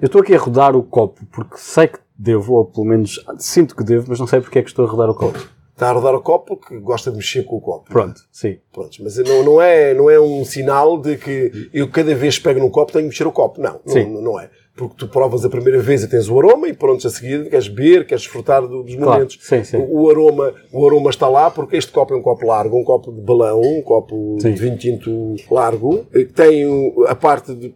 [0.00, 3.74] Eu estou aqui a rodar o copo porque sei que devo, ou pelo menos sinto
[3.76, 5.38] que devo, mas não sei porque é que estou a rodar o copo.
[5.72, 7.88] Está a rodar o copo porque gosta de mexer com o copo.
[7.88, 8.58] Pronto, sim.
[8.72, 12.42] Prontos, mas não, não, é, não é um sinal de que eu cada vez que
[12.42, 13.60] pego num copo tenho que mexer o copo.
[13.60, 14.06] Não, Sim.
[14.12, 14.50] não, não é.
[14.78, 17.66] Porque tu provas a primeira vez e tens o aroma e pronto, a seguir queres
[17.66, 19.36] beber, queres desfrutar do- dos Claro, momentos.
[19.40, 19.84] sim, sim.
[19.90, 23.10] O, aroma, o aroma está lá porque este copo é um copo largo, um copo
[23.12, 24.52] de balão, um copo Sim.
[24.54, 27.74] de vinho tinto largo, eh, que tem a parte de,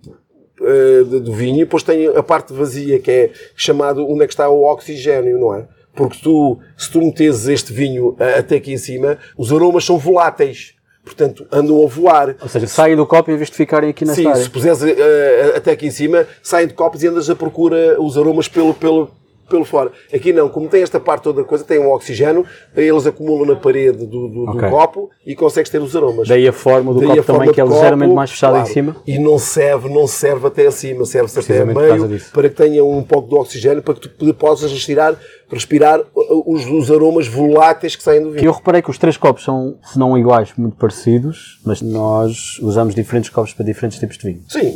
[0.61, 4.33] eh, do vinho e depois tem a parte vazia que é chamado onde é que
[4.33, 5.67] está o oxigênio, não é?
[5.95, 9.99] Porque tu, se tu metes este vinho eh, até aqui em cima, os aromas são
[9.99, 10.75] voláteis.
[11.05, 12.37] Portanto, andam a voar.
[12.41, 14.43] Ou seja, saem do copo em vez de ficarem aqui nesta Sim, área.
[14.43, 18.17] se puseres eh, até aqui em cima, saem de copos e andas a procura os
[18.17, 19.11] aromas pelo, pelo,
[19.53, 19.93] pelo fora.
[20.12, 23.99] Aqui não, como tem esta parte toda coisa, tem um oxigênio, eles acumulam na parede
[23.99, 24.71] do, do, do Ok.
[24.71, 26.27] copo e consegues ter os aromas.
[26.27, 28.73] Daí a forma do Daí copo também, que é ligeiramente mais fechada em claro.
[28.73, 28.97] cima.
[29.07, 33.03] E não serve, não serve até acima, serve-se até a meio para que tenha um
[33.03, 35.15] pouco de oxigênio para que tu possas respirar,
[35.51, 38.47] respirar uh, os, os aromas voláteis que saem do vinho.
[38.47, 42.95] eu reparei que os três copos são, se não iguais, muito parecidos, mas nós usamos
[42.95, 44.43] diferentes copos para diferentes tipos de vinho.
[44.49, 44.75] Sim,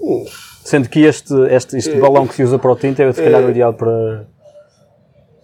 [0.00, 0.24] hum,
[0.70, 3.44] Sendo que este, este, este balão que se usa para o tinto é se calhar
[3.44, 4.24] o ideal para.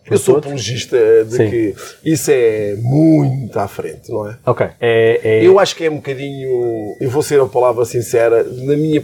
[0.08, 1.50] eu sou apologista de Sim.
[1.50, 4.36] que isso é muito à frente, não é?
[4.46, 4.64] Ok.
[4.80, 8.76] É, é- Eu acho que é um bocadinho, eu vou ser a palavra sincera, na
[8.76, 9.02] minha,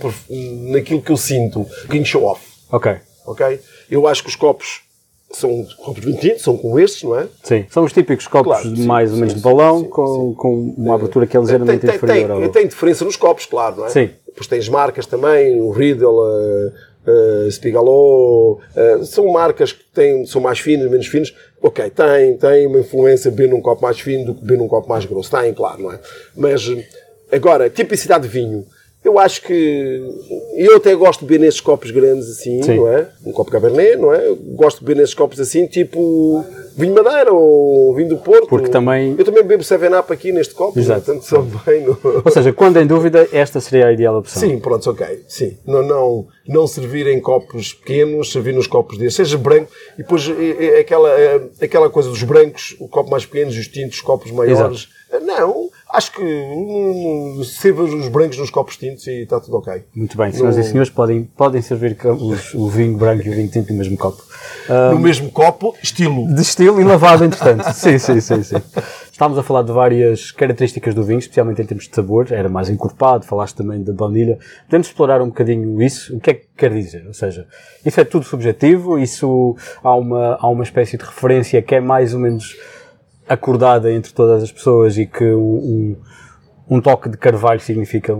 [0.71, 2.95] naquilo que eu sinto, um bocadinho show off, Ok.
[3.27, 3.59] ok?
[3.91, 4.83] Eu acho que os copos
[5.33, 7.27] são copos de tinto, são como estes, não é?
[7.43, 7.65] Sim.
[7.69, 10.75] São os típicos copos Claro, sim, mais ou menos sim, de balão, sim, com, com
[10.77, 12.49] uma abertura que é Tem, ligeiramente tem, inferior tem, ao.
[12.53, 13.89] tem diferença nos copos, claro, não é?
[13.89, 14.11] Sim.
[14.33, 16.73] Depois tens marcas também, o Riedel, uh,
[17.47, 21.35] uh, são marcas que têm, são mais finas, menos finas.
[21.61, 24.89] Ok, tem, tem uma influência beber num copo mais fino do que beber num copo
[24.89, 25.31] mais grosso.
[25.31, 26.01] Tem, claro, não é?
[26.35, 26.83] Mas, uh,
[27.31, 28.67] agora, tipicidade de vinho.
[29.05, 30.01] Eu acho que
[30.57, 32.77] eu até gosto de beber nesses copos grandes assim, Sim.
[32.77, 33.09] não é?
[33.27, 34.29] Um copo Cabernet, não é?
[34.29, 36.45] Eu gosto de beber nesses copos assim, tipo
[36.77, 38.47] vinho Madeira ou vinho do Porto.
[38.47, 41.03] Porque também- Eu também bebo 7-Up aqui neste copo, Exato.
[41.05, 41.99] portanto são bem no...
[42.25, 44.41] Ou seja, quando em dúvida, esta seria a ideal opção.
[44.41, 45.25] Sim, pronto, ok.
[45.27, 45.57] Sim.
[45.67, 50.29] Não, não, não servir em copos pequenos, servir nos copos destes, seja branco, e depois
[50.29, 54.01] é, é aquela, é, aquela coisa dos brancos, o copo mais pequeno, os tintos, os
[54.01, 54.87] copos maiores.
[55.25, 59.85] Não, acho que hum, sirva os brancos nos copos tintos e está tudo ok.
[59.95, 63.49] Muito bem, senhoras e senhores, podem, podem servir os- o vinho branco e o vinho
[63.49, 64.23] tinto no mesmo copo.
[64.93, 66.27] No mesmo copo, estilo.
[66.35, 67.65] De estilo e lavado, entretanto.
[67.75, 68.57] sim, sim, sim, sim.
[69.11, 72.27] Estávamos a falar de várias características do vinho, especialmente em termos de sabor.
[72.31, 74.39] Era mais encorpado, falaste também da baunilha.
[74.67, 76.17] Podemos explorar um bocadinho isso?
[76.17, 77.07] O que é que quer dizer?
[77.07, 77.47] Ou seja,
[77.85, 82.15] isso é tudo subjetivo, isso há uma, há uma espécie de referência que é mais
[82.15, 82.57] ou menos
[83.29, 85.97] acordada entre todas as pessoas e que um,
[86.69, 88.19] um, toque de carvalho significa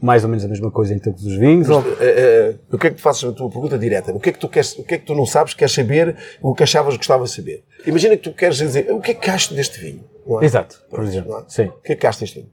[0.00, 1.68] mais ou menos a mesma coisa em todos os vinhos?
[1.70, 4.12] ou- Eh, eh, o que é que tu fazes a tua pergunta direta?
[4.12, 6.14] O que é que tu queres, o que é que tu não sabes, queres saber,
[6.42, 7.64] o que achavas que gostavas de saber?
[7.86, 10.04] Imagina que tu queres dizer, o que é que achaste deste vinho?
[10.42, 10.44] É?
[10.44, 11.36] Exato, por exemplo.
[11.38, 11.44] é?
[11.48, 12.50] Sim, O que é que achaste deste vinho?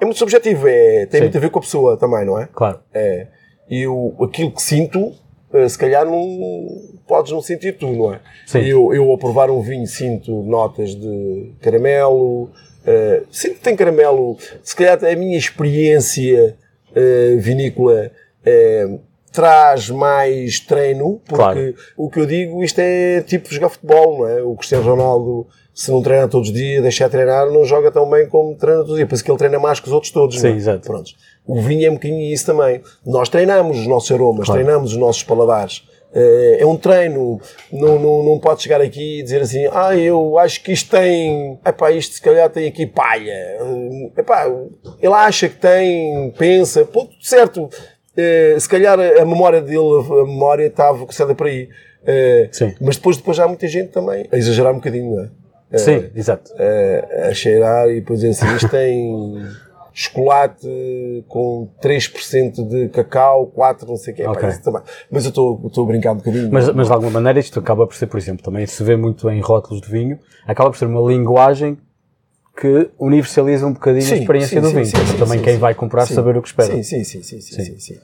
[0.00, 1.24] É muito subjetivo, é, tem Sim.
[1.24, 2.48] muito a ver com a pessoa também, não é?
[2.52, 2.80] claro.
[2.92, 3.28] É.
[3.70, 5.12] Eu, aquilo que sinto,
[5.68, 6.66] se calhar não
[7.06, 8.20] podes não sentir tu, não é?
[8.46, 8.60] Sim.
[8.60, 12.50] Eu, eu ao provar um vinho sinto notas de caramelo,
[12.86, 16.56] eh, sinto que tem caramelo, se calhar a minha experiência
[16.94, 18.10] eh, vinícola
[18.44, 18.98] eh,
[19.32, 21.74] traz mais treino, porque Claro.
[21.96, 24.42] o que eu digo, isto é tipo jogar futebol, não é?
[24.42, 28.08] O Cristiano Ronaldo, se não treina todos os dias, deixa de treinar, não joga tão
[28.08, 29.08] bem como treina todos os dias.
[29.08, 30.56] Penso que ele treina mais que os outros todos, Sim, não é?
[30.56, 30.86] exato.
[30.86, 31.16] Prontos.
[31.46, 32.80] O vinho é um bocadinho isso também.
[33.04, 34.62] Nós treinamos os nossos aromas, Claro.
[34.62, 35.82] treinamos os nossos paladares.
[36.16, 37.40] Eh, é um treino,
[37.72, 41.58] não, não, não pode chegar aqui e dizer assim, ah, eu acho que isto tem,
[41.66, 43.32] epá, isto se calhar tem aqui palha.
[43.32, 44.46] Eh, Epá,
[45.02, 47.68] ele acha que tem, pensa, pô, certo,
[48.16, 51.68] eh, se calhar a memória dele, a memória estava focada para aí.
[52.52, 52.74] Sim.
[52.80, 55.28] Mas depois, depois há muita gente também a exagerar um bocadinho, não é?
[55.72, 56.52] Sim, exato.
[56.56, 59.42] a, a cheirar e depois assim, isto tem
[59.92, 60.66] chocolate
[61.28, 64.22] com 3% de cacau, 4 não sei o quê.
[64.24, 64.48] Pá, Ok.
[64.48, 64.82] isso também.
[65.10, 66.48] Mas eu estou a brincar um bocadinho.
[66.52, 69.30] Mas, mas de alguma maneira isto acaba por ser, por exemplo, também se vê muito
[69.30, 71.78] em rótulos de vinho, acaba por ser uma linguagem
[72.56, 74.86] que universaliza um bocadinho a Sim, experiência sim, do vinho.
[74.86, 76.72] sim, sim, também quem vai comprar saber o que espera.
[76.72, 77.98] Sim, sim, sim, sim, sim, sim, sim.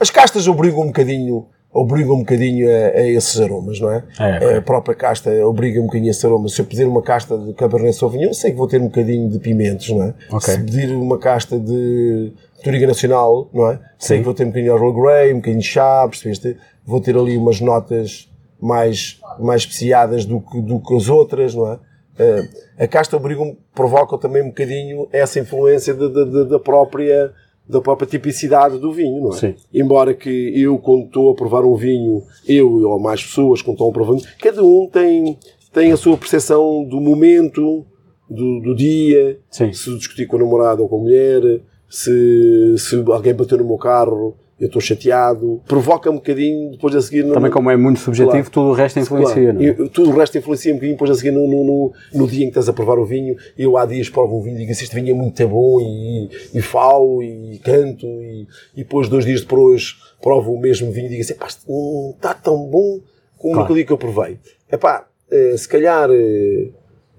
[0.00, 4.02] As castas obrigam um bocadinho, obrigam um bocadinho a, a esses aromas, não é?
[4.18, 4.56] É.
[4.56, 6.52] A própria casta obriga um bocadinho a esses aromas.
[6.52, 9.38] Se eu pedir uma casta de Cabernet Sauvignon, sei que vou ter um bocadinho de
[9.38, 10.14] pimentos, não é?
[10.30, 10.54] Ok.
[10.54, 13.78] Se pedir uma casta de Toriga Nacional, não é?
[13.98, 14.22] Sei Sim.
[14.22, 16.56] que vou ter um bocadinho de Earl Grey, um bocadinho de chá, percebeste?
[16.84, 18.28] Vou ter ali umas notas
[18.60, 21.78] mais, mais especiadas do que, do que as outras, não é?
[22.18, 23.42] Eh, a casta obriga,
[23.74, 27.32] provoca também um bocadinho essa influência da própria
[27.68, 29.36] da própria tipicidade do vinho, não é?
[29.36, 29.54] Sim.
[29.72, 33.88] Embora que eu, quando estou a provar um vinho, eu ou mais pessoas, quando estão
[33.88, 35.38] a provar um vinho, cada um tem,
[35.72, 37.84] tem a sua percepção do momento,
[38.28, 39.72] do, do dia, Sim.
[39.72, 43.78] se discutir com a namorada ou com a mulher, se, se alguém bateu no meu
[43.78, 45.60] carro, eu estou chateado.
[45.68, 47.24] Provoca um bocadinho, depois a seguir...
[47.32, 48.50] Também como é muito subjetivo, Claro.
[48.50, 49.58] tudo o resto influencia, Claro.
[49.58, 49.88] não é?
[49.90, 52.46] Tudo o resto influencia um bocadinho, depois a seguir no, no, no, no dia em
[52.46, 54.84] que estás a provar o vinho, eu há dias provo um vinho e digo assim,
[54.84, 59.42] este vinho é muito bom e, e falo e canto e, e depois dois dias
[59.42, 62.98] depois provo o mesmo vinho e digo assim, pá, está tão bom
[63.36, 63.60] como Claro.
[63.60, 64.38] naquele dia que eu provei.
[64.72, 66.68] Epá, eh, se calhar eh,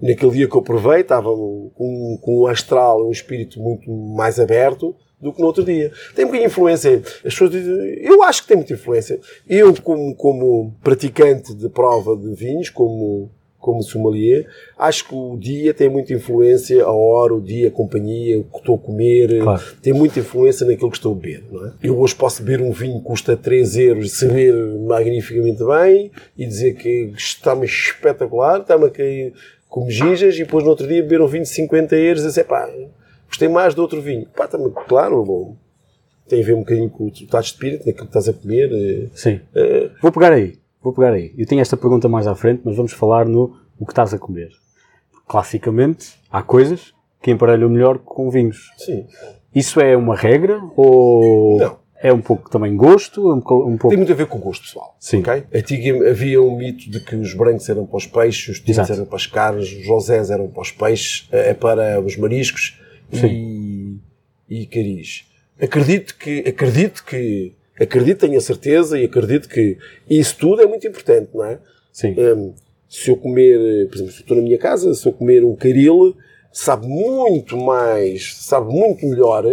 [0.02, 4.94] naquele dia que eu provei estava com, com o astral, um espírito muito mais aberto
[5.20, 5.92] do que no outro dia.
[6.14, 7.02] Tem de influência.
[7.04, 9.20] As pessoas dizem, eu acho que tem muita influência.
[9.48, 14.46] Eu, como, como praticante de prova de vinhos, como, como sommelier,
[14.78, 18.58] acho que o dia tem muita influência, a hora, o dia, a companhia, o que
[18.58, 19.62] estou a comer, Claro.
[19.82, 21.72] tem muita influência naquilo que estou a beber, não é?
[21.82, 26.46] Eu hoje posso beber um vinho que custa 3 euros e saber magnificamente bem e
[26.46, 29.34] dizer que está-me espetacular, está-me a cair
[29.68, 32.44] como ginjas e depois no outro dia beber um vinho de 50 euros e dizer,
[32.44, 32.68] pá,
[33.30, 34.26] gostei mais do outro vinho.
[34.36, 35.56] Pá, também, claro, bom,
[36.28, 38.70] tem a ver um bocadinho com o estado de espírito, naquilo que estás a comer.
[38.72, 39.40] eh, Sim.
[39.54, 41.32] eh, Vou pegar aí, vou pegar aí.
[41.38, 44.18] Eu tinha esta pergunta mais à frente, mas vamos falar no o que estás a
[44.18, 44.50] comer.
[45.26, 48.70] Classicamente, há coisas que emparelham melhor com vinhos.
[48.78, 49.06] sim.
[49.52, 51.76] Isso é uma regra ou Não.
[52.00, 53.32] é um pouco também gosto?
[53.34, 53.88] Um, pouco- um pouco...
[53.88, 54.94] Tem muito a ver com o gosto pessoal.
[55.00, 55.18] Sim.
[55.22, 55.42] ok?
[55.52, 59.04] Antiga, havia um mito de que os brancos eram para os peixes, os tintos eram
[59.06, 62.79] para as carnes, os rosés eram para os peixes, é para os mariscos
[63.12, 63.98] e,
[64.48, 65.24] e caris.
[65.60, 69.76] Acredito que, acredito que, acredito, tenho a certeza e acredito que
[70.08, 71.58] isso tudo é muito importante, não é?
[71.92, 72.14] Sim.
[72.18, 72.54] Hum,
[72.88, 75.54] se eu comer, por exemplo, se eu estou na minha casa, se eu comer um
[75.54, 76.16] caril,
[76.52, 79.44] sabe muito mais, sabe muito melhor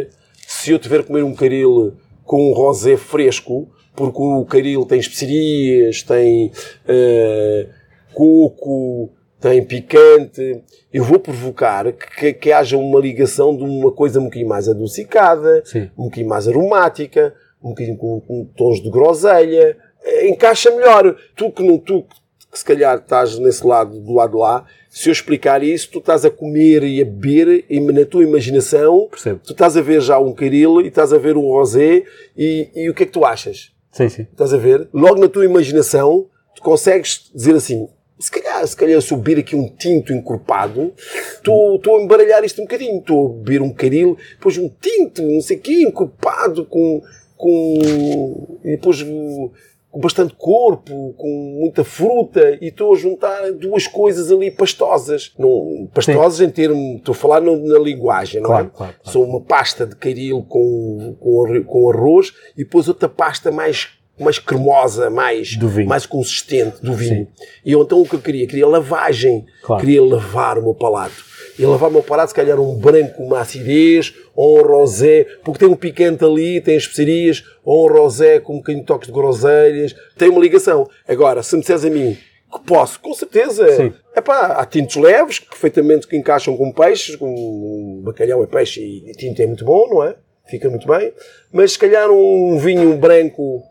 [0.47, 1.93] se eu tiver a comer um caril
[2.23, 6.51] com um rosé fresco, porque o caril tem especiarias, tem
[6.87, 7.67] eh,
[8.13, 9.09] coco,
[9.49, 10.62] tem picante.
[10.93, 15.62] Eu vou provocar que, que haja uma ligação de uma coisa um bocadinho mais adocicada,
[15.65, 15.89] Sim.
[15.97, 17.33] um bocadinho mais aromática,
[17.63, 19.77] um bocadinho com, com tons de groselha.
[20.03, 21.15] Eh, Encaixa melhor.
[21.36, 22.03] Tu que não, tu
[22.51, 26.23] que se calhar estás nesse lado, do lado lá, se eu explicar isso, tu estás
[26.25, 29.41] a comer e a beber e na tua imaginação, Percebo.
[29.45, 32.03] tu estás a ver já um caril e estás a ver um rosé
[32.38, 33.71] e, e o que é que tu achas?
[33.91, 34.27] Sim, sim.
[34.31, 34.88] Estás a ver?
[34.93, 37.88] Logo na tua imaginação, tu consegues dizer assim,
[38.19, 40.93] se calhar, se calhar se eu beber aqui um tinto encorpado,
[41.36, 42.99] estou a embaralhar isto um bocadinho.
[42.99, 47.01] Estou a beber um caril, depois um tinto, não sei o quê, encorpado, com,
[47.36, 54.32] com, e depois com bastante corpo, com muita fruta, e estou a juntar duas coisas
[54.32, 55.34] ali pastosas.
[55.39, 58.77] Não, pastosas em termos, estou a falar no- na linguagem, não Claro, é?
[58.77, 59.12] claro, claro.
[59.12, 63.88] São uma pasta de caril com, com, com arroz e depois outra pasta mais,
[64.19, 67.27] mais cremosa, mais, mais consistente do vinho.
[67.65, 68.47] E eu, então o que eu queria?
[68.47, 69.45] Queria lavagem.
[69.62, 69.82] Claro.
[69.82, 71.25] Queria lavar o meu palato.
[71.58, 75.25] E lavar o meu palato, se calhar um branco com uma acidez, ou um rosé,
[75.43, 79.08] porque tem um picante ali, tem especiarias, ou um rosé com um bocadinho de toques
[79.08, 79.95] de groselhas.
[80.15, 80.88] Tem uma ligação.
[81.08, 82.15] Agora, se me disseres a mim
[82.51, 83.75] que posso, com certeza.
[83.75, 83.93] Sim.
[84.15, 89.12] Epá, há tintos leves que perfeitamente que encaixam com peixes, com bacalhau é peixe e
[89.13, 90.15] tinto é muito bom, não é?
[90.47, 91.12] Fica muito bem.
[91.51, 93.63] Mas se calhar um vinho branco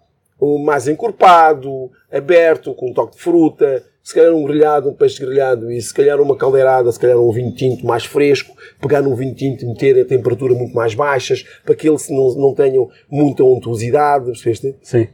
[0.64, 5.70] mais encorpado, aberto, com um toque de fruta, se calhar um grelhado, um peixe grelhado
[5.70, 9.34] e se calhar uma caldeirada, se calhar um vinho tinto mais fresco, pegar num vinho
[9.34, 13.42] tinto e meter a temperatura muito mais baixas, para que eles não, não tenham muita
[13.42, 14.76] untuosidade, percebeste?
[14.82, 15.08] Sim.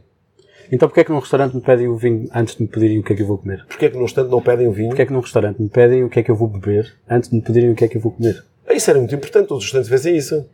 [0.71, 3.03] Então porquê é que num restaurante me pedem o vinho antes de me pedirem o
[3.03, 3.65] que é que eu vou comer?
[3.67, 4.89] Porquê é que no instante não pedem o vinho?
[4.89, 7.29] Porquê é que num restaurante me pedem o que é que eu vou beber antes
[7.29, 8.43] de me pedirem o que é que eu vou comer?
[8.69, 10.45] Isso era muito importante, todos os restaurantes fazem isso.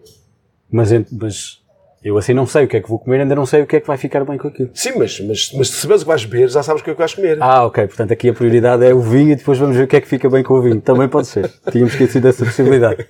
[0.72, 1.62] Mas, ent- mas
[2.04, 3.76] eu assim não sei o que é que vou comer, ainda não sei o que
[3.76, 4.70] é que vai ficar bem com aquilo.
[4.74, 6.94] Sim, mas, mas, mas se sabes o que vais beber, já sabes o que é
[6.94, 7.38] que vais comer.
[7.42, 7.88] Ah, ok.
[7.88, 10.08] Portanto, aqui a prioridade é o vinho e depois vamos ver o que é que
[10.08, 10.80] fica bem com o vinho.
[10.80, 11.52] Também pode ser.
[11.72, 13.06] Tínhamos esquecido dessa possibilidade.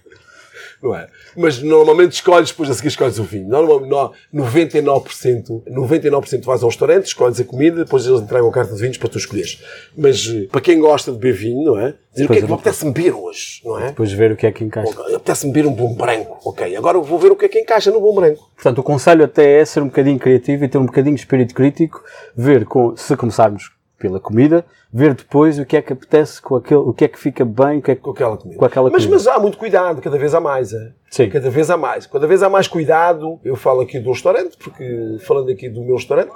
[0.82, 1.08] Não é?
[1.36, 3.48] Mas normalmente escolhes, depois a seguir escolhes o vinho.
[3.50, 8.74] Normalmente, no- 99%, 99% vais ao restaurante, escolhes a comida, depois eles entregam a carta
[8.74, 9.62] de vinhos para tu escolheres.
[9.98, 11.94] Mas eh, para quem gosta de beber vinho, não é?
[12.12, 13.88] Dizer o que é que apetece beber hoje, não é?
[13.88, 14.92] Depois ver o que é que encaixa.
[15.16, 16.40] Apetece-me beber um bom branco.
[16.44, 18.50] Ok, agora vou ver o que é que encaixa no bom branco.
[18.56, 21.54] Portanto, o conselho até é ser um bocadinho criativo e ter um bocadinho de espírito
[21.54, 22.04] crítico,
[22.36, 26.80] ver com, se começarmos pela comida, ver depois o que é que apetece com aquele,
[26.80, 28.58] o que é que fica bem, o que é que, Com aquela comida.
[28.58, 29.24] Com aquela mas, comida.
[29.24, 30.74] mas há muito cuidado, cada vez há mais.
[30.74, 30.92] É?
[31.12, 31.30] Sim.
[31.30, 32.06] Cada vez há mais.
[32.08, 33.40] Cada vez há mais cuidado.
[33.44, 36.32] Eu falo aqui do restaurante, porque falando aqui do meu restaurante,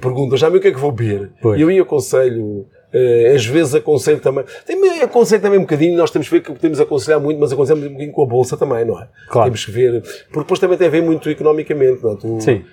[0.00, 1.30] pergunta já-me o que é que vou beber.
[1.42, 1.60] Pois.
[1.60, 4.44] Eu ia aconselho, eh, às vezes aconselho também.
[4.64, 7.84] Tem, aconselho também um bocadinho, nós temos que ver que podemos aconselhar muito, mas aconselhamos
[7.86, 9.08] um bocadinho com a bolsa também, não é?
[9.28, 9.48] Claro.
[9.50, 10.02] Temos que ver.
[10.28, 12.16] Porque depois também tem a ver muito economicamente, não é?
[12.16, 12.64] Tu- Sim.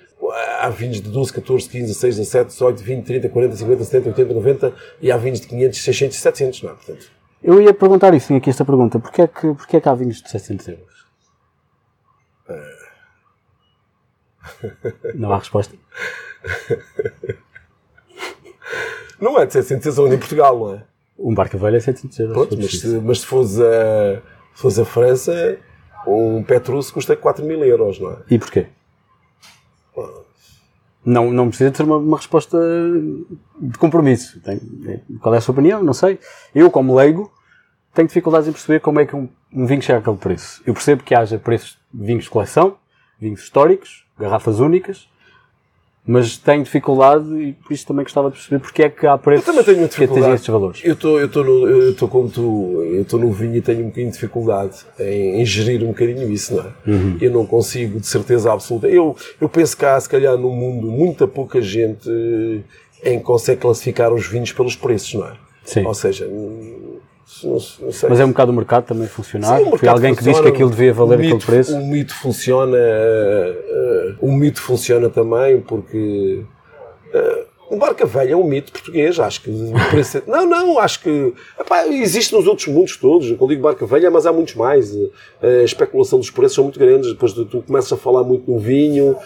[0.60, 4.34] Há vinhos de 12, 14, 15, 16, 17, 18, 20, 30, 40, 50, 70, 80,
[4.34, 6.74] 90 e há vinhos de 500, 600 e 700, não é?
[6.74, 7.10] Portanto,
[7.42, 8.98] Eu ia perguntar isso, tinha aqui esta pergunta.
[8.98, 10.94] Porquê é que, porquê é que há vinhos de 700 euros?
[15.14, 15.74] Não há resposta.
[19.20, 20.82] não é de 700 euros em Portugal, não é?
[21.18, 22.36] Um barco velho é 700 euros.
[22.36, 24.16] Pronto, mas, se, mas se fores a,
[24.54, 25.58] se fores a França,
[26.06, 28.16] um Petrus custa 4 mil euros, não é?
[28.30, 28.66] E porquê?
[31.04, 32.58] Não, não precisa ser uma, uma resposta
[33.60, 34.40] de compromisso.
[34.40, 34.60] Tem-
[35.20, 35.82] qual é a sua opinião?
[35.82, 36.18] Não sei.
[36.54, 37.30] Eu, como leigo,
[37.92, 40.62] tenho dificuldades em perceber como é que um, um vinho chega àquele preço.
[40.66, 42.76] Eu percebo que haja preços de vinhos de coleção,
[43.20, 45.08] vinhos históricos, garrafas únicas,
[46.06, 49.46] mas tenho dificuldade e por isso também gostava de perceber porque é que há preços
[49.46, 50.80] também tenho que atingem estes valores.
[50.84, 53.80] Eu estou eu estou no- eu estou como tu, eu estou no vinho e tenho
[53.80, 56.90] um bocadinho de dificuldade em, em gerir um bocadinho isso, não é?
[56.90, 57.16] Uhum.
[57.20, 58.86] Eu não consigo, de certeza absoluta.
[58.88, 62.08] Eu, eu penso que há, se calhar, no mundo, muita pouca gente
[63.02, 65.32] em que consegue classificar os vinhos pelos preços, não é?
[65.64, 65.86] Sim.
[65.86, 66.26] Ou seja,
[67.42, 67.58] não, não.
[68.08, 69.58] Mas é um bocado o mercado também funcionar.
[69.58, 71.76] Sim, o Foi alguém que disse que aquilo devia valer o aquele mito- preço.
[71.76, 76.42] O mito funciona, eh, eh, o mito funciona também porque
[77.12, 79.50] eh, o Barca Velha é um mito português, acho que
[79.90, 83.30] preço é- Não, não, acho que epá, existe nos outros mundos todos.
[83.30, 84.94] Eu digo Barca Velha, mas há muitos mais.
[85.42, 87.10] Eh, A especulação dos preços são muito grandes.
[87.10, 89.16] Depois tu, tu começas a falar muito no vinho,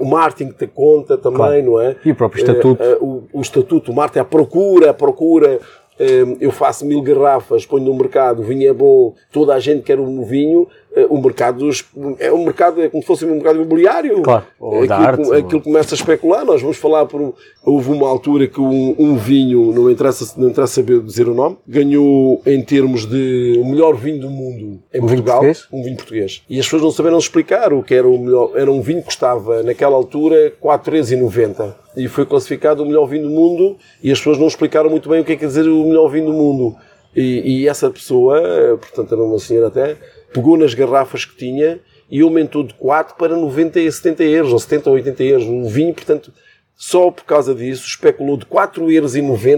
[0.00, 1.62] o marketing te conta também, Claro.
[1.64, 1.96] não é?
[2.04, 2.82] E o próprio estatuto.
[3.00, 5.58] O, o estatuto, o marketing, a procura, a procura.
[5.98, 9.82] Eh, Eu faço mil garrafas, ponho no mercado, o vinho é bom, toda a gente
[9.82, 10.68] quer um vinho.
[11.02, 11.84] Eh, O mercado dos-
[12.18, 14.22] é um mercado, é como se fosse um mercado imobiliário.
[14.22, 16.44] Claro, ou aquilo, arte, aquilo começa a especular.
[16.44, 17.34] Nós vamos falar por.
[17.64, 21.56] Houve uma altura que um, um vinho, não interessa, não interessa saber dizer o nome,
[21.66, 25.34] ganhou em termos de o melhor vinho do mundo em Um vinho Portugal.
[25.40, 25.66] português?
[25.72, 26.42] Um vinho português.
[26.48, 28.52] E as pessoas não saberam explicar o que era o melhor.
[28.54, 33.30] Era um vinho que custava, naquela altura, 4,90 e foi classificado o melhor vinho do
[33.30, 35.84] mundo e as pessoas não explicaram muito bem o que é que quer dizer o
[35.84, 36.76] melhor vinho do mundo.
[37.16, 39.96] E, e essa pessoa, eh, portanto era uma senhora até,
[40.32, 44.58] pegou nas garrafas que tinha e aumentou de 4 para 90 e 70 euros, ou
[44.58, 45.46] 70 ou 80 euros.
[45.46, 46.32] O vinho, portanto,
[46.74, 49.14] só por causa disso, especulou de 4,90 euros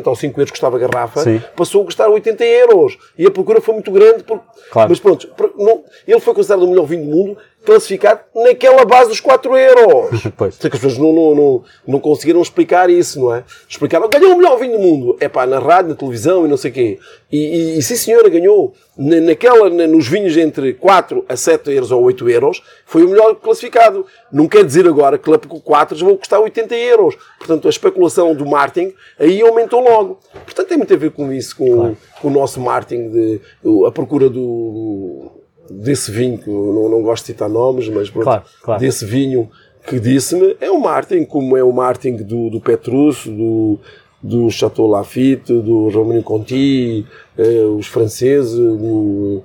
[0.07, 1.41] ou 5 euros que custava a garrafa, Sim.
[1.55, 2.97] passou a custar 80 euros.
[3.17, 4.25] E a procura foi muito grande.
[4.25, 4.45] Porque...
[4.71, 4.89] Claro.
[4.89, 9.21] Mas pronto, não- ele foi considerado o melhor vinho do mundo, classificado naquela base dos
[9.21, 10.21] 4 euros.
[10.37, 10.55] Pois.
[10.55, 13.45] Sei que as pessoas não, não, não, não conseguiram explicar isso, não é?
[13.69, 15.17] Explicaram, ganhou o melhor vinho do mundo.
[15.21, 16.99] É pá, na rádio, na televisão e não sei o quê.
[17.31, 18.73] E, e, e sim senhora, ganhou.
[18.97, 23.09] Na, naquela, na- nos vinhos entre 4 a 7 euros ou 8 euros, foi o
[23.09, 24.07] melhor classificado.
[24.33, 27.17] Não quer dizer agora que lá porque 4 vão custar 80 euros.
[27.39, 30.19] Portanto, a especulação do marketing aí aumentou logo.
[30.45, 33.41] Portanto, tem muito a ver com isso, com, com o nosso marketing, de,
[33.87, 35.31] a procura do,
[35.71, 38.81] desse vinho, que não, não gosto de citar nomes, mas pronto, Claro, claro.
[38.81, 39.49] desse vinho
[39.87, 43.79] que disse-me, é o marketing, como é o marketing do, do Petrus, do,
[44.23, 47.07] do Chateau Lafite, do Romanio Conti,
[47.39, 49.43] eh, os franceses, do,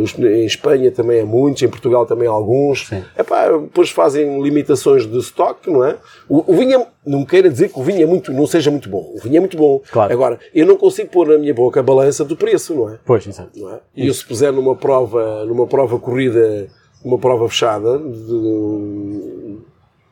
[0.00, 2.86] os- em Espanha também há muitos, em Portugal também há alguns.
[2.86, 3.02] Sim.
[3.18, 5.96] Epá, depois fazem limitações de stock, não é?
[6.28, 8.88] O, o vinho, é- não queira dizer que o vinho é muito, não seja muito
[8.88, 9.12] bom.
[9.16, 9.80] O vinho é muito bom.
[9.90, 10.12] Claro.
[10.12, 12.98] Agora, eu não consigo pôr na minha boca a balança do preço, não é?
[13.04, 13.50] Pois, exato.
[13.58, 13.80] não é?
[13.96, 16.68] E eu se puser numa prova, numa prova corrida,
[17.04, 19.49] uma prova fechada, de-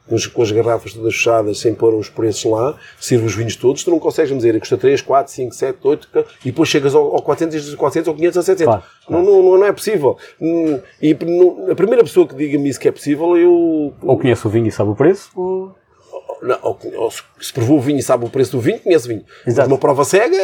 [0.09, 3.91] com as- garrafas todas fechadas, sem pôr os preços lá, sirvo os vinhos todos, tu
[3.91, 6.09] não consegues me dizer, custa 3, 4, 5, 7, 8,
[6.45, 8.65] e depois chegas ao, ao 400, e dizes 400 ou 500 a 700.
[8.75, 10.17] Claro, Não, não, não, não é possível.
[10.41, 11.13] Hum, E
[11.71, 13.93] a primeira pessoa que diga-me isso que é possível, eu...
[14.03, 15.75] Ou conhece o vinho e sabe o preço, ou...
[16.43, 19.09] não, ou- ou se- provou o vinho e sabe o preço do vinho, conhece o
[19.09, 19.25] vinho.
[19.45, 19.69] Mas Exato.
[19.69, 20.37] uma prova cega,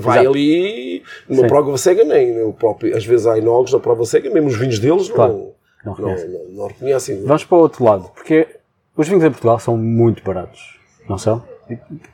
[0.00, 0.28] vai Exato.
[0.36, 1.48] ali, numa Sim.
[1.48, 4.78] prova cega nem, o próprio, às vezes há enólogos na prova cega, mesmo os vinhos
[4.78, 5.52] deles Claro.
[5.84, 6.16] não, Não não,
[6.50, 7.22] não reconhecem.
[7.24, 8.46] Vamos para o outro lado, porque
[8.98, 10.78] os vinhos em Portugal são muito baratos,
[11.08, 11.42] não são?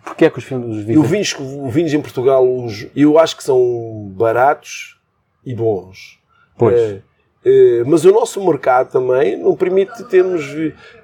[0.04, 0.76] Porquê é que os, vinhos...
[0.78, 5.00] os vinhos, os vinhos em Portugal, os- eu acho que são baratos
[5.46, 6.18] e bons.
[6.58, 6.78] Pois.
[6.78, 7.00] Eh,
[7.44, 10.44] eh, mas o nosso mercado também não permite termos.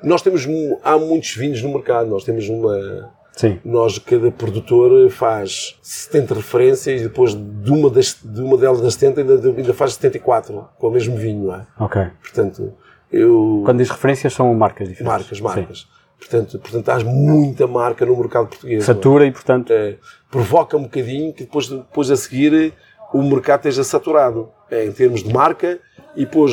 [0.03, 0.47] Nós temos.
[0.83, 2.09] Há muitos vinhos no mercado.
[2.09, 3.13] Nós temos uma.
[3.37, 8.81] Sim, Nós, cada produtor faz 70 referências e depois de uma, das, de uma delas
[8.83, 11.67] das 70 ainda, ainda faz 74 com o mesmo vinho, não é?
[11.79, 12.03] ok.
[12.21, 12.75] Portanto,
[13.13, 13.63] eu.
[13.65, 15.19] Quando diz referências são marcas diferentes.
[15.19, 15.45] Marcas, Sim.
[15.45, 15.87] marcas.
[16.19, 18.79] Portanto, portanto, há muita marca no mercado português.
[18.79, 18.87] não é?
[18.87, 19.97] Satura e, portanto, eh,
[20.31, 22.75] provoca um bocadinho que depois, depois a seguir
[23.13, 25.79] o mercado esteja saturado eh, em termos de marca
[26.15, 26.53] e depois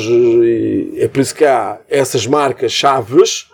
[0.96, 3.48] é por isso que há essas marcas chaves,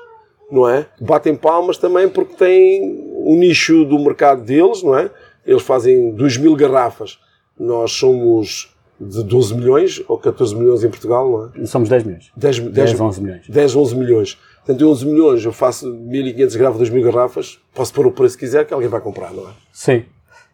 [0.50, 0.86] não é?
[0.96, 5.10] Que batem palmas também porque têm um nicho do mercado deles, não é?
[5.44, 7.18] Eles fazem 2 mil garrafas.
[7.58, 8.73] Nós somos
[9.08, 11.66] de 12 milhões ou 14 milhões em Portugal, não é?
[11.66, 12.30] somos 10 milhões.
[12.36, 13.48] 10, 10, 11 milhões.
[13.48, 14.38] 10, 11 milhões.
[14.64, 18.44] Portanto, em 11 milhões eu faço 1500 garrafas, 2000 garrafas, posso pôr o preço que
[18.44, 19.52] quiser que alguém vai comprar, não é?
[19.72, 20.04] Sim,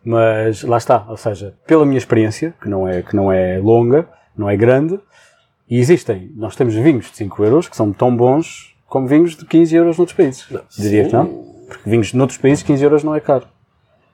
[0.04, 4.08] mas lá está, ou seja, pela minha experiência, que não é, que não é longa,
[4.36, 4.98] não é grande,
[5.68, 9.44] e existem, nós temos vinhos de 5 euros que são tão bons como vinhos de
[9.44, 10.48] 15 euros noutros países.
[10.76, 11.26] Diria que não?
[11.68, 13.46] Porque vinhos noutros países 15 euros não é caro.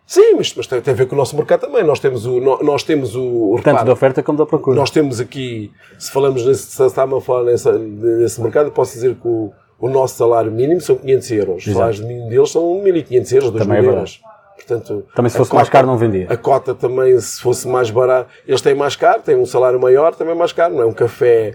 [0.06, 1.82] Sim, mas, mas tem, tem a ver com o nosso mercado também.
[1.82, 2.38] Nós temos o.
[2.40, 4.76] Nós temos o Tanto repara, da oferta como da procura.
[4.76, 6.88] nós temos aqui, se falamos nesse, se a
[7.20, 11.30] falar nessa, nesse mercado, eu posso dizer que o, o nosso salário mínimo são 500
[11.32, 11.66] euros.
[11.66, 14.20] Os salários mínimos deles são 1500 euros, 2000 Também é euros.
[14.54, 16.26] Portanto, Também se fosse mais cota- caro não vendia.
[16.30, 20.14] A cota também, se fosse mais barato, eles têm mais caro, têm um salário maior,
[20.14, 20.86] também é mais caro, não é?
[20.86, 21.54] Um café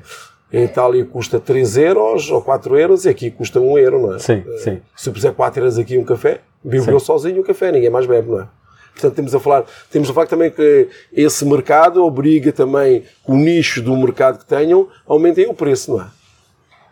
[0.52, 4.20] em Itália custa 3 euros ou 4 euros e aqui custa 1 euro, não é?
[4.20, 4.82] Sim, sim.
[4.96, 8.06] Se eu puser 4 euros aqui um café, bebo eu sozinho o café, ninguém mais
[8.06, 8.48] bebe, não é?
[8.94, 13.82] Portanto, temos a falar, temos a falar também que esse mercado obriga também o nicho
[13.82, 16.08] do mercado que tenham, aumentem o preço, não é?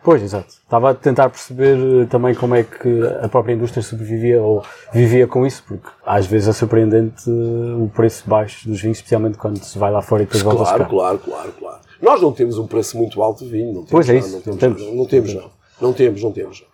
[0.02, 0.46] Pois, exato.
[0.64, 5.26] Estava a tentar perceber eh, também como é que a própria indústria sobrevivia ou vivia
[5.26, 9.58] com isso, porque às vezes é surpreendente eh, o preço baixo dos vinhos, especialmente quando
[9.62, 10.88] se vai lá fora e depois volta-se Claro, cá.
[10.90, 11.78] claro, claro, claro.
[12.00, 13.90] Nós não temos um preço muito alto de vinho, não temos.
[13.90, 14.58] Pois é não, isso, não não temos.
[14.58, 14.82] temos.
[14.82, 15.50] Não, não temos, não.
[15.80, 16.64] Não temos, não temos.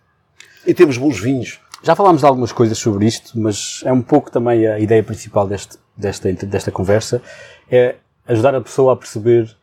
[0.67, 1.61] E temos bons vinhos.
[1.83, 5.47] Já falámos de algumas coisas sobre isto, mas é um pouco também a ideia principal
[5.47, 7.23] deste, desta, desta conversa,
[7.71, 7.97] é
[8.27, 9.57] ajudar a pessoa a perceber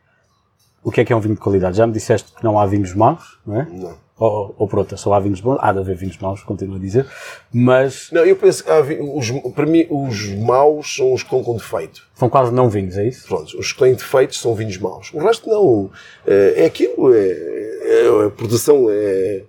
[0.84, 1.78] o que é que é um vinho de qualidade.
[1.78, 3.66] Já me disseste que não há vinhos maus, não é?
[3.66, 4.03] Não.
[4.18, 5.58] Ou, ou por outra, só há vinhos bons.
[5.60, 7.06] Há de haver vinhos maus, continuo a dizer.
[7.52, 11.44] Mas Não, eu penso que há os, para mim os maus são os que estão
[11.44, 12.08] com defeito.
[12.14, 13.28] são quase não vinhos, é isso?
[13.28, 15.12] Pronto, os que têm defeitos são vinhos maus.
[15.14, 15.90] O resto não.
[16.28, 19.44] É, é aquilo, é, é a produção, é,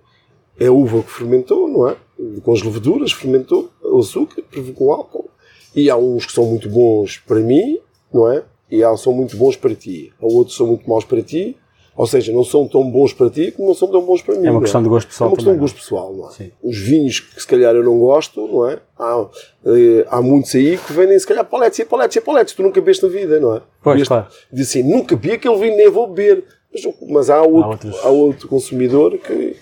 [0.59, 1.95] é a uva que fermentou, não é?
[2.41, 5.29] Com as leveduras, fermentou, o açúcar, provocou álcool.
[5.75, 7.79] E há uns que são muito bons para mim,
[8.11, 8.43] não é?
[8.71, 10.11] E há são muito bons para ti.
[10.19, 11.55] Há outros que são muito maus para ti.
[11.97, 14.45] Ou seja, não são tão bons para ti como não são tão bons para mim.
[14.47, 16.27] É uma não questão de gosto pessoal É uma questão também, de gosto pessoal, não
[16.27, 16.31] é?
[16.31, 16.51] Sim.
[16.61, 18.79] Os vinhos que se calhar eu não gosto, não é?
[18.99, 19.25] Há,
[19.65, 22.53] eh, há muitos aí que vendem se calhar paletes e paletes e paletes.
[22.53, 23.61] Tu nunca bebeste na vida, não é?
[23.81, 24.27] Pois, Bebeste- claro.
[24.51, 26.43] Diz assim, nunca vi aquele vinho, nem vou beber.
[26.73, 27.95] Mas, mas há, outro, outros.
[28.03, 29.55] há outro consumidor que,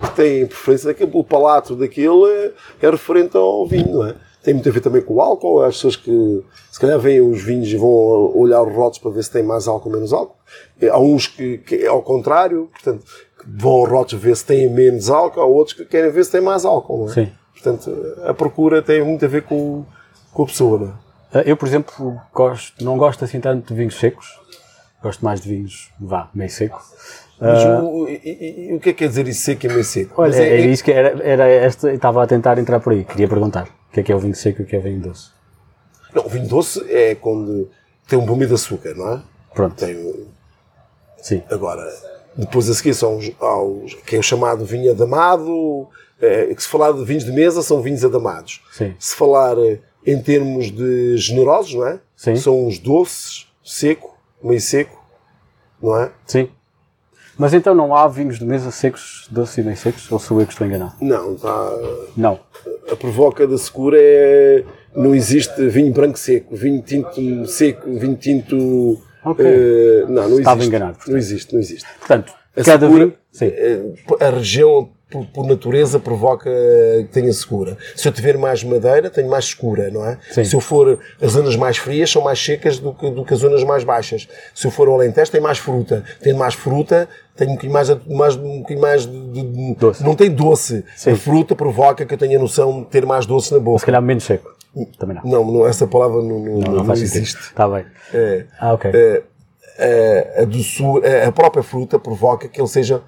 [0.00, 2.52] que tem preferência daquele, o palato daquele é,
[2.86, 4.14] é referente ao vinho, não é?
[4.44, 5.62] Tem muito a ver também com o álcool.
[5.62, 7.88] Há pessoas que se calhar veem os vinhos e vão
[8.36, 10.36] olhar os rótulos para ver se tem mais álcool ou menos álcool.
[10.90, 13.04] Há uns que, que é ao contrário, portanto,
[13.38, 16.30] que vão ao rótulos ver se tem menos álcool, há outros que querem ver se
[16.32, 17.12] tem mais álcool, é?
[17.14, 17.32] Sim.
[17.54, 17.90] Portanto,
[18.26, 19.84] a procura tem muito a ver com,
[20.32, 20.94] com a pessoa,
[21.32, 21.38] é?
[21.38, 24.38] Eh, Eu, por exemplo, gosto, não gosto assim tanto de vinhos secos.
[25.02, 26.82] Gosto mais de vinhos, vá, meio seco.
[27.40, 30.14] Mas o, e, o que é que quer dizer isso seco e meio seco?
[30.22, 33.04] Olha, é- é- isso que era, era esta, estava a tentar entrar por aí.
[33.04, 35.30] Queria perguntar que é que é o vinho seco e o que é vinho doce.
[36.14, 37.70] Não, o vinho doce é quando
[38.06, 39.22] tem um bombe de açúcar, não é?
[39.54, 40.26] Pronto, Tem,
[41.22, 41.42] sim.
[41.50, 41.82] agora,
[42.36, 45.88] depois a seguir são os, há os- que é o chamado vinho adamado,
[46.20, 48.62] é, que se falar de vinhos de mesa são vinhos adamados.
[48.72, 48.94] Sim.
[48.98, 52.00] Se falar eh, em termos de generosos, não é?
[52.16, 52.36] Sim.
[52.36, 55.02] São os doces, seco, meio seco,
[55.82, 56.10] não é?
[56.26, 56.50] Sim.
[57.36, 60.10] Mas então não há vinhos de mesa secos, doces e meio secos?
[60.10, 60.94] Ou sou eu que estou enganado?
[61.00, 61.72] Não, tá,
[62.16, 62.38] Não.
[62.90, 64.64] a provoca da secura é.
[64.94, 69.02] Não existe vinho branco seco, vinho tinto seco, vinho tinto.
[69.24, 69.44] Ok.
[69.44, 70.68] eh, não, não Estava existe.
[70.68, 71.10] enganado, portanto.
[71.12, 71.88] Não existe, não existe.
[71.98, 73.18] Portanto, A Cada secura, vinho?
[73.32, 73.46] Sim.
[73.46, 73.80] eh,
[74.20, 77.76] a região, por, por natureza, provoca que tenha secura.
[77.94, 80.18] Se eu tiver mais madeira, tenho mais secura, não é?
[80.30, 80.44] Sim.
[80.44, 83.40] Se eu for, as zonas mais frias são mais secas do que, do que as
[83.40, 84.28] zonas mais baixas.
[84.54, 86.02] Se eu for ao Alentejo, tem mais fruta.
[86.20, 90.02] Tem mais fruta, tem um bocadinho mais, mais, um bocadinho mais de, Doce.
[90.02, 90.84] Não tem doce.
[90.96, 91.12] Sim.
[91.12, 93.78] A fruta provoca que eu tenha noção de ter mais doce na boca.
[93.80, 94.52] Se calhar menos seco.
[94.98, 95.22] Também não.
[95.44, 97.38] Não, não, essa palavra não, não, Não, não existe.
[97.38, 97.84] Está bem.
[98.12, 98.90] É, Ah, ok.
[98.92, 99.22] é,
[99.78, 103.00] é, a, doçura, a própria fruta provoca que ele seja,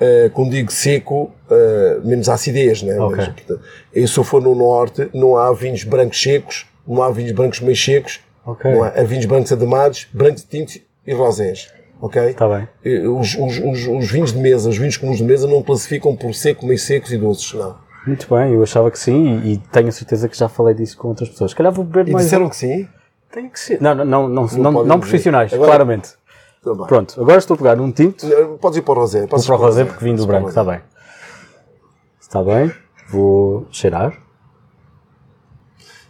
[0.00, 2.98] é, como digo, seco, é, menos acidez, né?
[2.98, 3.16] Ok.
[3.16, 3.60] Mas, portanto,
[3.94, 7.60] e se eu for no norte, não há vinhos brancos secos, não há vinhos brancos
[7.60, 8.70] meio secos, Ok.
[8.70, 11.72] não há, há vinhos brancos ademados, brancos tintos e rosés.
[12.00, 12.20] Ok?
[12.22, 12.68] Está bem.
[13.08, 16.34] Os, os, os, os vinhos de mesa, os vinhos comuns de mesa não classificam por
[16.34, 17.76] seco, meio secos e doces, não.
[18.06, 20.94] Muito bem, eu achava que sim e, e tenho a certeza que já falei disso
[20.98, 21.52] com outras pessoas.
[21.52, 22.26] Se calhar vou beber E mais.
[22.26, 22.86] disseram que sim?
[23.32, 23.80] Tem que ser.
[23.80, 26.10] Não, não, não, não, não, não profissionais, Agora- claramente.
[26.86, 28.26] Pronto, agora estou a pegar um tinto.
[28.60, 29.26] Podes ir para o rosé.
[29.26, 30.80] Podes para o rosé porque vim do o branco, está bem.
[32.20, 32.72] Está bem,
[33.10, 34.24] vou cheirar.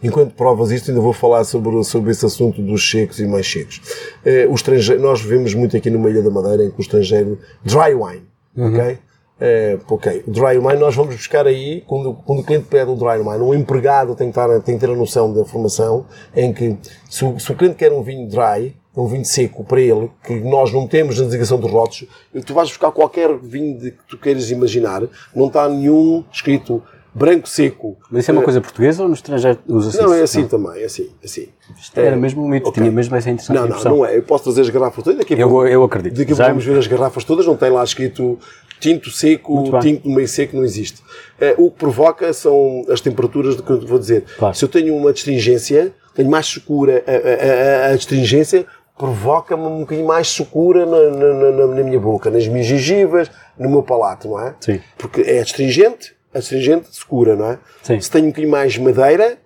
[0.01, 3.81] Enquanto provas isto, ainda vou falar sobre, sobre esse assunto dos secos e mais secos.
[4.23, 7.39] Eh, o estrangeiro, nós vivemos muito aqui numa Ilha da Madeira em que o estrangeiro.
[7.63, 8.27] Dry wine.
[8.57, 8.99] Ok?
[9.39, 10.23] Eh, ok.
[10.27, 13.43] O dry wine nós vamos buscar aí, quando, quando o cliente pede o dry wine,
[13.43, 16.77] um empregado tem que, estar, tem que ter a noção da formação em que
[17.09, 20.33] se o, se o cliente quer um vinho dry, um vinho seco para ele, que
[20.39, 22.05] nós não temos na designação dos rótulos,
[22.45, 25.03] tu vais buscar qualquer vinho de, que tu queiras imaginar,
[25.35, 26.81] não está nenhum escrito
[27.13, 27.95] branco seco.
[28.11, 30.85] Mas isso é uma coisa portuguesa ou no estrangeiro usa-se Não, é assim também, é
[30.85, 31.47] assim, é assim.
[31.79, 32.81] Isto era mesmo um mito, ok.
[32.81, 34.17] tinha mesmo essa interessante Não, não, não é.
[34.17, 35.19] Eu posso trazer as garrafas todas.
[35.19, 36.13] Daqui a Eu- pouco- eu acredito.
[36.17, 37.45] Daqui a pouco vamos ver as garrafas todas.
[37.45, 38.37] Não tem lá escrito
[38.81, 41.01] tinto seco, tinto meio seco, não existe.
[41.39, 44.25] Eh, o que provoca são as temperaturas do que eu vou dizer.
[44.37, 44.53] Claro.
[44.53, 48.65] Se eu tenho uma astringência, tenho mais secura, a, a, a, a astringência
[48.97, 53.69] provoca-me um bocadinho mais secura na, na, na- na minha boca, nas minhas gengivas, no
[53.69, 54.55] meu palato, não é?
[54.59, 54.79] Sim.
[54.97, 57.59] Porque é astringente, astringente, secura, não é?
[57.83, 57.99] Sim.
[57.99, 59.37] Se tenho um bocadinho mais madeira,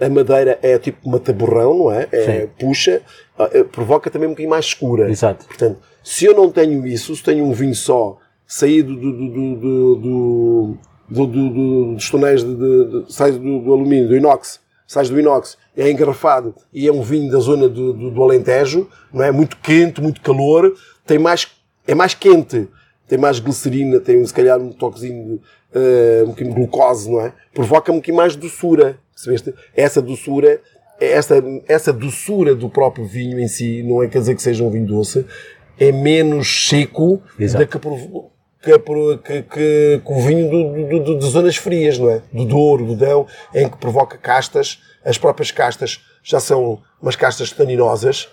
[0.00, 2.08] a madeira é tipo mataborrão, não é?
[2.12, 2.48] É Sim.
[2.58, 3.00] puxa,
[3.38, 5.08] ah, eh, provoca também um bocadinho mais escura.
[5.10, 5.46] Exato.
[5.46, 9.54] Portanto, se eu não tenho isso, se tenho um vinho só saído do, do, do,
[9.56, 10.78] do, do,
[11.08, 15.56] do, do- do- dos tonéis de, de, de- do alumínio, do inox, sai do inox,
[15.76, 19.30] é engarrafado e é um vinho da zona do, do, do Alentejo, não é?
[19.32, 20.72] Muito quente, muito calor,
[21.06, 21.48] tem mais,
[21.86, 22.68] é mais quente,
[23.08, 25.40] tem mais glicerina, tem se calhar um toquezinho de,
[25.74, 27.32] eh, um bocadinho de glucose, não é?
[27.52, 29.54] Provoca um bocadinho mais doçura, percebeste?
[29.74, 30.60] Essa doçura,
[31.00, 34.70] essa, essa doçura do próprio vinho em si, não é quer dizer que seja um
[34.70, 35.26] vinho doce,
[35.78, 37.64] é menos seco Exato.
[37.64, 38.30] do que, provo-
[38.72, 42.20] que, pro- que, que, que o vinho do, do- do- de zonas frias, não é?
[42.32, 47.52] Do Douro, do Dão, em que provoca castas, as próprias castas já são umas castas
[47.52, 48.28] taninosas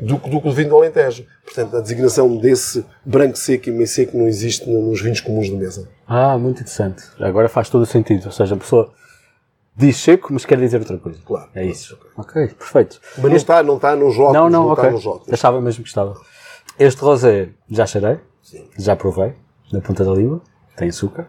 [0.00, 1.26] do, que- do que o vinho do Alentejo.
[1.44, 5.46] Portanto, a designação desse branco seco e meio seco não existe no- nos vinhos comuns
[5.46, 5.88] de mesa.
[6.06, 7.02] Ah, muito interessante.
[7.18, 8.26] Agora faz todo o sentido.
[8.26, 8.92] Ou seja, a pessoa
[9.76, 11.18] diz seco, mas quer dizer outra coisa.
[11.24, 11.48] Claro.
[11.54, 11.98] É isso.
[12.16, 13.00] Ok, perfeito.
[13.18, 14.90] Mas não está, não está nos rótulos, Não, não, está ok.
[14.92, 15.32] nos rótulos.
[15.32, 16.14] Achava mesmo que estava.
[16.78, 18.18] Este rosé já cheirei,
[18.78, 19.34] já provei,
[19.72, 20.40] na ponta da língua,
[20.76, 21.28] tem açúcar,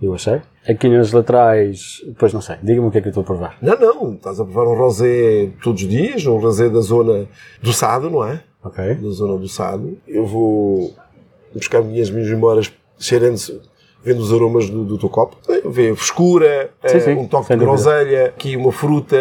[0.00, 0.40] eu achei.
[0.68, 3.58] Aqui nas laterais, depois não sei, diga-me o que é que eu estou a provar.
[3.60, 7.26] Não, não, estás a provar um rosé todos os dias, um rosé da zona
[7.62, 8.42] do Sado, não é?
[8.62, 8.94] Ok?
[8.94, 9.98] da zona do Sado.
[10.06, 10.94] Eu vou
[11.54, 13.60] buscar minhas minhas memórias cheirando-se,
[14.02, 15.36] vendo os aromas do, do teu copo.
[15.66, 19.16] Vê frescura, Sim, eh, sim, um toque de groselha, aqui uma fruta,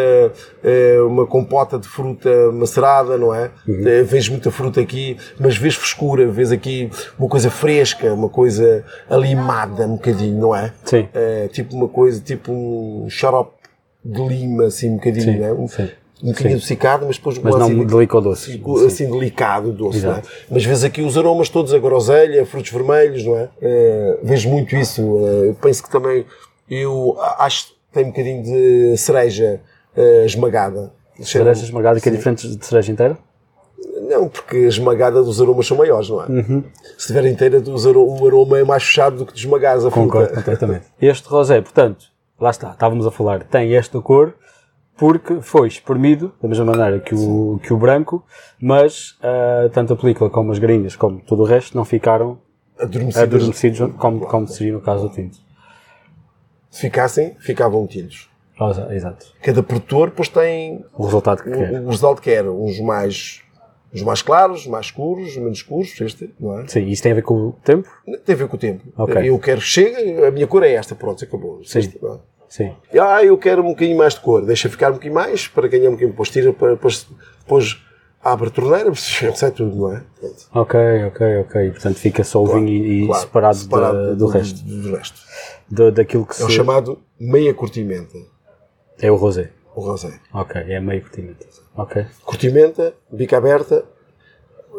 [0.64, 3.52] eh, uma compota de fruta macerada, não é?
[3.68, 3.88] Uhum.
[3.88, 8.84] Eh, Vês muita fruta aqui, mas vês frescura, vês aqui uma coisa fresca, uma coisa
[9.10, 10.74] alimada um bocadinho, não é?
[10.86, 11.08] Sim.
[11.52, 13.60] Tipo uma coisa, tipo um xarope
[14.04, 15.54] de lima, assim, um bocadinho, Sim, não é?
[15.54, 15.90] Um, sim.
[16.24, 18.52] Um bocadinho adocicado, mas depois Mas não delicado doce.
[18.52, 18.86] Fico, Sim.
[18.88, 20.22] assim delicado, doce, não é?
[20.50, 23.50] Mas vês aqui os aromas todos, a groselha, frutos vermelhos, não é?
[23.62, 25.02] Eh, vejo muito isso.
[25.02, 26.26] eu penso que também,
[26.70, 29.62] eu acho que tem um bocadinho de cereja
[29.96, 30.92] eh, esmagada.
[31.22, 33.18] Cereja esmagada, que é diferente de cereja inteira?
[34.10, 36.26] Não, porque a esmagada dos aromas são maiores, não é?
[36.28, 36.64] Uhum.
[36.98, 40.42] Se estiver inteira, o aroma é mais fechado do que de esmagares a Concordo fruta.
[40.42, 40.86] completamente.
[41.02, 42.06] Este rosé, portanto,
[42.40, 44.34] lá está, estávamos a falar, tem esta cor
[45.00, 48.24] porque foi espremido da mesma maneira que o, que o branco,
[48.62, 52.38] mas ah, tanto a película como as garinhas, como todo o resto, não ficaram
[52.78, 53.24] Adormecidas.
[53.24, 55.38] adormecidos como, como seria no caso do tinto.
[56.70, 58.30] Se ficassem, ficavam tintos.
[58.92, 59.28] Exato.
[59.42, 61.82] Cada produtor, depois tem O resultado que o, quer.
[61.82, 62.52] o resultado que era.
[62.52, 63.42] Uns mais,
[63.94, 66.68] uns mais claros, mais escuros, menos escuros, este, não é?
[66.68, 67.88] Sim, isso tem a ver com o tempo?
[68.26, 68.84] Tem a ver com o tempo.
[68.98, 69.30] Ok.
[69.30, 71.64] Eu quero que chegue, a minha cor é esta, pronto, acabou.
[71.64, 71.80] Sim.
[71.80, 72.00] Este?
[72.50, 72.76] Sim.
[73.00, 75.88] Ah, eu quero um bocadinho mais de cor, deixa ficar um bocadinho mais para ganhar
[75.88, 77.08] um bocadinho, depois tira depois,
[77.42, 77.78] depois
[78.24, 78.92] abre a torneira,
[79.36, 80.04] sai tudo, não é?
[80.20, 80.36] Pronto.
[80.56, 81.72] Ok, ok, ok.
[81.72, 84.64] Portanto fica só o Claro, vinho e, claro, separado, da- separado do, resto.
[84.64, 85.22] Do, resto.
[85.70, 86.56] Da- daquilo que É o se...
[86.56, 88.18] chamado meia curtimenta,
[89.00, 89.52] É o rosé.
[89.76, 90.12] o rosé.
[90.34, 91.46] Ok, é meio curtimento.
[91.76, 92.06] Ok.
[92.26, 93.86] Curtimenta, bica aberta.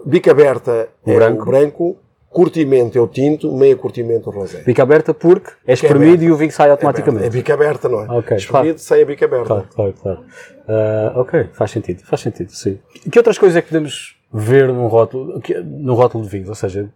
[0.04, 1.42] Bica aberta O é branco.
[1.42, 1.96] o branco,
[2.30, 4.62] curtimento é o tinto, meia curtimento o rosé.
[4.62, 7.28] Fica aberta porque é espremido e o vinho sai É automaticamente.
[7.30, 8.18] bica aberta, não é?
[8.18, 8.78] Ok, Espremido, claro.
[8.78, 9.46] sai a bica aberta.
[9.46, 10.20] Claro, claro, claro.
[10.68, 12.78] Ah, ok, faz sentido, faz sentido, sim.
[13.10, 16.48] Que outras coisas é que podemos ver num rótulo, num rótulo de vinho?
[16.48, 16.88] Ou seja,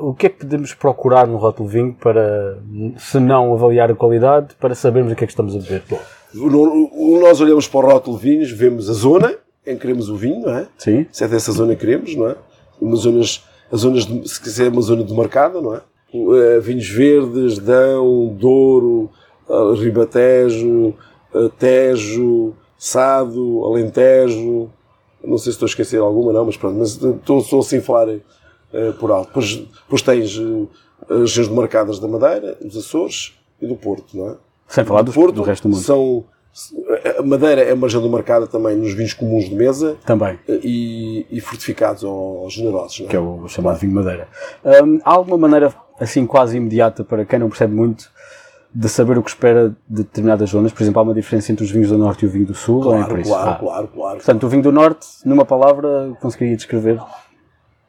[0.00, 2.58] o que é que podemos procurar num rótulo de vinho para,
[2.96, 5.82] se não avaliar a qualidade, para sabermos o que é que estamos a beber?
[6.32, 9.34] No- nós olhamos para o rótulo de vinhos, vemos a zona
[9.66, 10.66] em que queremos o vinho, não é?
[10.78, 11.06] Sim?
[11.12, 12.36] Se é dessa zona que queremos, não é?
[12.80, 15.82] Umas zonas, as zonas, de, se quiser, uma zona demarcada, não é?
[16.14, 19.10] Eh, vinhos verdes, Dão, Douro,
[19.48, 20.94] eh, Ribatejo,
[21.34, 24.70] eh, Tejo, Sado, Alentejo.
[25.22, 27.82] Não sei se estou a esquecer alguma, não, mas pronto, mas estou, estou assim a
[27.82, 28.06] falar
[29.00, 29.28] por alto.
[29.28, 30.38] Depois, depois tens
[31.08, 34.36] as regiões demarcadas da Madeira, dos Açores e do Porto, não é?
[34.68, 35.82] Sem falar dos, Porto do resto do mundo.
[35.82, 36.24] são
[37.18, 41.40] a Madeira é uma região demarcada também nos vinhos comuns de mesa Também, e, e
[41.40, 43.00] fortificados ou, generosos.
[43.02, 43.04] É?
[43.04, 44.28] que é o chamado vinho madeira.
[44.84, 48.10] Hum, há alguma maneira, assim, quase imediata, para quem não percebe muito,
[48.74, 50.72] de saber o que espera de determinadas zonas?
[50.72, 52.84] Por exemplo, há uma diferença entre os vinhos do Norte e o vinho do Sul?
[52.84, 53.30] ou é por Claro, isso?
[53.30, 53.56] claro, Ah.
[53.58, 54.16] claro, claro.
[54.18, 57.00] Portanto, o vinho do Norte, numa palavra, conseguiria descrever?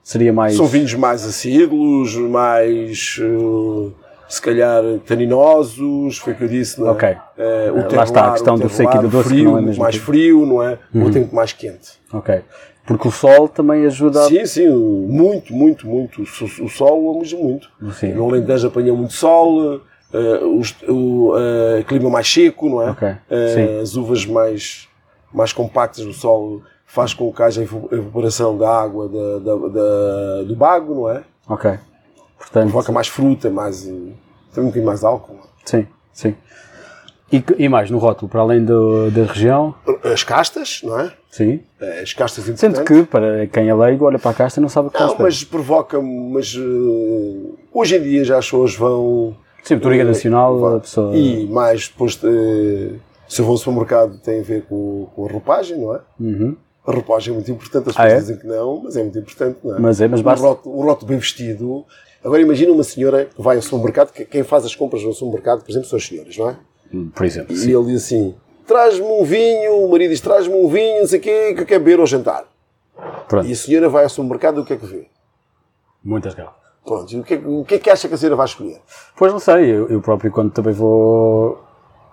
[0.01, 0.55] Seria mais.
[0.55, 3.91] São vinhos mais acídulos, mais eh,
[4.29, 6.91] se calhar taninosos, foi o que eu disse, não é?
[7.37, 9.29] Eh, o Eh, lá está, a terroir, questão o do seco e do terroir doce,
[9.29, 10.77] frio, não é mesmo mais tipo- frio, não é?
[10.95, 11.91] Ou tem muito mais quente.
[12.13, 12.41] Ok.
[12.85, 14.27] Porque o sol também ajuda a.
[14.27, 16.21] Sim, sim, muito, muito, muito.
[16.21, 17.69] O, o sol amo muito.
[17.93, 18.13] Sim.
[18.13, 19.81] No Alentejo apanha muito sol,
[20.57, 22.91] os- o eh, clima mais seco, não é?
[22.91, 23.79] Ok, Eh, sim.
[23.81, 24.87] as uvas mais,
[25.33, 30.55] mais compactas, o sol faz com que haja evaporação da água da, da- da- do
[30.55, 31.21] bago, não é?
[31.47, 31.71] Ok.
[32.39, 33.91] Portanto, Provoca mais fruta, mais, eh,
[34.53, 35.37] tem um bocadinho mais álcool.
[35.65, 36.35] sim, sim.
[37.31, 41.13] E, e mais, no rótulo, para além do- da região, As castas, não é?
[41.29, 41.59] sim.
[41.79, 42.81] Eh, As castas Sendo importantes.
[42.87, 45.05] que, para quem é leigo, olha para a casta e não sabe o que a
[45.05, 50.59] Não, mas provoca, mas eh, hoje em dia já as pessoas vão Sim, Toriga Nacional,
[50.59, 50.75] Vá.
[50.77, 51.15] a pessoa.
[51.15, 52.93] E mais depois, de,
[53.27, 55.99] se eu vou ao supermercado, tem a ver com, com a roupagem, não é?
[56.19, 56.55] Uhum.
[56.87, 58.17] A roupagem é muito importante, as Ah, pessoas é?
[58.21, 59.79] dizem que não, mas é muito importante, não é?
[59.79, 61.85] Mas é, mas basta- rótulo, um rótulo bem vestido.
[62.23, 65.63] Agora imagina uma senhora que vai ao supermercado, que quem faz as compras no supermercado,
[65.63, 66.55] por exemplo, são as senhoras, não é?
[67.15, 67.71] Por exemplo, E sim.
[67.75, 68.35] ele diz assim:
[68.67, 71.65] traz-me um vinho, o marido diz: traz-me um vinho, não sei o quê, que eu
[71.65, 72.45] quero beber ao jantar.
[73.27, 75.07] Pronto, E a senhora vai ao supermercado e o que é que vê?
[76.03, 76.59] muitas garrafas.
[76.85, 78.45] Pronto, e o que, é, que- o que é que acha que a senhora vai
[78.47, 78.81] escolher?
[79.17, 81.61] Pois não sei, eu, eu próprio quando também vou.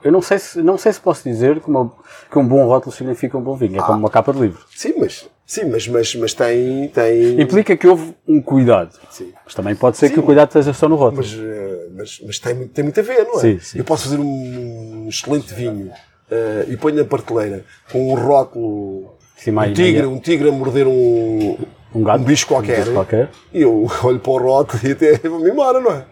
[0.04, 1.90] Eu não sei se, não sei se posso dizer que, uma-
[2.30, 3.78] que um bom rótulo significa um bom vinho.
[3.80, 4.64] É como uma capa de livro.
[4.74, 7.40] Sim, mas, sim, mas, mas, mas tem, tem.
[7.40, 8.98] Implica que houve um cuidado.
[9.10, 9.32] Sim.
[9.44, 10.14] Mas também pode ser Sim.
[10.14, 11.22] que o cuidado esteja só no rótulo.
[11.22, 13.40] Mas, eh, mas, mas tem, muito- tem muito a ver, não é?
[13.40, 13.78] Sim, sim.
[13.78, 15.90] Eu posso fazer um excelente vinho
[16.30, 20.52] eh, e ponho na prateleira com um rótulo, Sim, mais um tigre, um tigre a
[20.52, 21.56] morder um,
[21.94, 22.20] um gato.
[22.20, 22.80] um bicho qualquer.
[22.80, 23.30] bicho qualquer.
[23.52, 26.04] E eu olho para o rótulo e até vou-me embora, não é?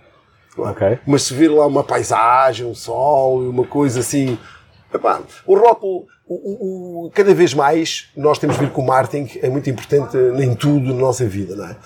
[0.56, 0.70] Não é?
[0.70, 0.98] Ok.
[1.06, 4.38] Mas se vir lá uma paisagem, um sol, uma coisa assim.
[4.94, 9.38] epá, o rótulo, o, o- cada vez mais, nós temos de ver que o marketing
[9.40, 11.76] é muito importante em tudo na nossa vida, não é?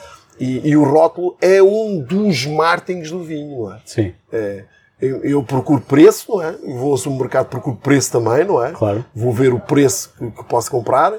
[0.40, 3.80] E, e o rótulo é um dos marketings do vinho, não é?
[3.84, 4.64] Sim, É,
[5.00, 6.52] eu, eu procuro preço, não é?
[6.52, 8.70] Vou ao supermercado, procuro preço também, não é?
[8.72, 9.04] Claro.
[9.14, 11.12] Vou ver o preço que, que posso comprar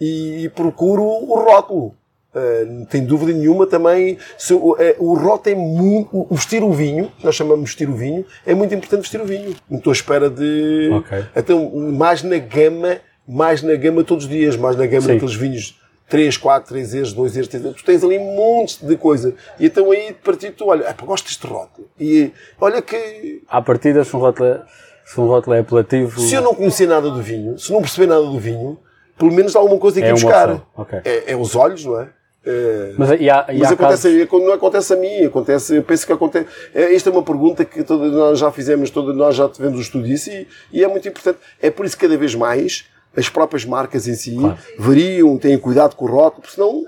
[0.00, 1.94] e, procuro o rótulo.
[2.34, 4.18] Uh, não tem dúvida nenhuma também.
[4.36, 6.26] Se, o, é, o rótulo é muito.
[6.30, 9.54] Vestir o vinho, nós chamamos de vestir o vinho, é muito importante vestir o vinho.
[9.70, 10.90] Não estou à espera de.
[10.92, 11.24] Ok.
[11.36, 15.08] Então, mais na gama, mais na gama todos os dias, mais na gama Sim.
[15.14, 17.80] daqueles vinhos 3, 4, 3 euros, 2 euros, 3 euros.
[17.82, 19.34] Tu tens ali montes de coisa.
[19.58, 21.88] E então aí, de partir, tu olha, "Epá, gosto deste rótulo.
[21.98, 24.62] E olha que à partida, se um rótulo é,
[25.04, 26.20] se um rótulo é apelativo.
[26.20, 28.78] se eu não conhecer nada do vinho, se não perceber nada do vinho,
[29.16, 30.50] pelo menos há alguma coisa que É buscar.
[30.50, 31.00] opção, ok.
[31.04, 32.08] É, é os olhos, não é?
[32.46, 36.06] É, Mas, e há, e mas acontece, casos- não acontece a mim, acontece, eu penso
[36.06, 36.46] que acontece.
[36.74, 39.82] É, esta é uma pergunta que todos nós já fizemos, todos nós já tivemos o
[39.82, 41.38] estudo disso e, e é muito importante.
[41.62, 42.84] É por isso que cada vez mais
[43.16, 44.36] as próprias marcas em si
[44.78, 46.84] variam, têm cuidado com o rótulo, porque senão.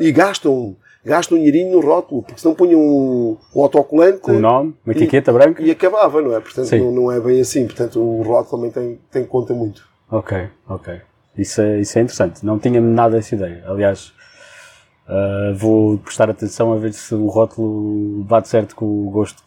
[0.00, 4.38] E gastam, gastam um dinheirinho no rótulo, porque senão punham um, um autocolante com o
[4.40, 5.60] nome, uma e- etiqueta branca.
[5.62, 6.40] e acabava, não é?
[6.40, 7.66] Portanto, não, não é bem assim.
[7.66, 9.82] Portanto, o rótulo também tem, tem conta muito.
[10.10, 11.00] Ok, ok.
[11.36, 12.44] Isso é, isso é interessante.
[12.46, 13.62] Não tinha nada essa ideia.
[13.66, 14.12] Aliás,
[15.10, 19.42] Uh, vou prestar atenção a ver se o rótulo bate certo com o gosto.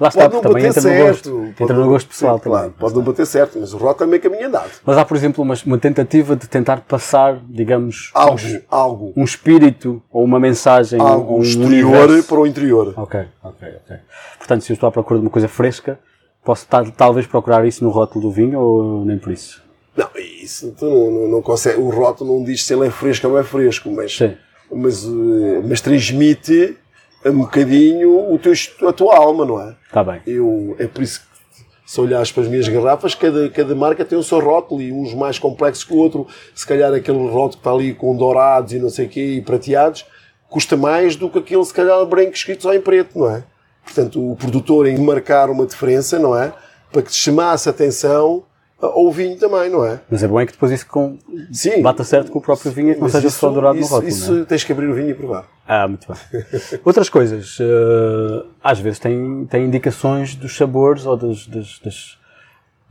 [0.00, 1.06] Lá está, Pode também entra no certo.
[1.06, 1.30] gosto.
[1.30, 2.58] pode Entra não- no gosto pessoal Sim, também.
[2.58, 4.70] Claro, pode não bater certo, mas o rótulo é meio caminho andado.
[4.84, 9.22] Mas há, por exemplo, uma, uma tentativa de tentar passar, digamos, Algo, um, algo, um
[9.22, 12.28] espírito ou uma mensagem, algo um exterior universo.
[12.28, 12.92] para o interior.
[12.96, 13.96] Ok, ok, ok.
[14.38, 15.96] Portanto, se eu estou à procura de uma coisa fresca,
[16.44, 19.62] posso tal- talvez procurar isso no rótulo do vinho ou nem por isso?
[19.96, 20.08] Não,
[20.42, 21.80] isso tu não, não, não consegue.
[21.80, 24.34] O rótulo não diz se ele é fresco ou não é fresco, mas, Sim.
[24.70, 26.76] Mas, eh, mas transmite
[27.24, 28.52] um bocadinho o teu,
[28.88, 29.74] a tua alma, não é?
[29.86, 30.20] Está bem.
[30.26, 34.18] Eu, é por isso que se olhares para as minhas garrafas, cada, cada marca tem
[34.18, 36.26] o seu rótulo e uns mais complexos que o outro.
[36.54, 39.42] Se calhar aquele rótulo que está ali com dourados e não sei o quê e
[39.42, 40.06] prateados,
[40.48, 43.44] custa mais do que aquele, se calhar, branco escrito só em preto, não é?
[43.84, 46.52] Portanto, o produtor em marcar uma diferença, não é?
[46.90, 48.44] Para que chamasse atenção
[48.80, 50.00] ao vinho também, não é?
[50.10, 51.18] Mas é bom é que depois isso com...
[51.52, 51.80] Sim.
[51.82, 53.94] bata certo com o próprio vinho e que não seja isso- só dourado isso, no
[53.96, 54.08] rótulo.
[54.12, 54.44] Isso é?
[54.44, 55.46] tens que abrir o vinho e provar.
[55.66, 56.44] Ah, muito bem.
[56.84, 62.18] Outras coisas, eh, às vezes tem, tem indicações dos sabores ou dos, dos, dos,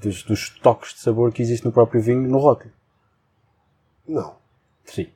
[0.02, 2.72] dos- dos toques de sabor que existem no próprio vinho no rótulo.
[4.08, 4.36] Não.
[4.86, 5.08] Sim.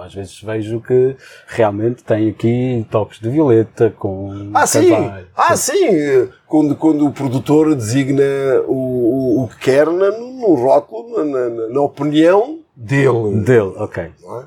[0.00, 4.90] Às vezes vejo que realmente tem aqui toques de violeta com Ah, sim!
[5.36, 6.28] Ah, sim!
[6.46, 8.22] Quando, quando o produtor designa
[8.66, 13.40] o, o, o que quer na- no rótulo, na, na- na opinião dele.
[13.44, 14.02] Dele, ok.
[14.04, 14.42] é?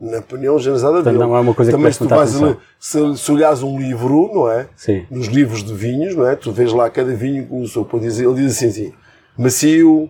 [0.00, 1.24] Na opinião generalizada Portanto, dele.
[1.28, 2.30] não é uma coisa que Também se tu vais
[2.78, 4.66] se, se olhares um livro, não é?
[4.74, 5.04] Sim.
[5.10, 6.34] Nos livros de vinhos, não é?
[6.36, 7.86] Tu vês lá cada vinho com o seu.
[7.92, 8.92] Ele diz assim, assim
[9.36, 10.08] macio,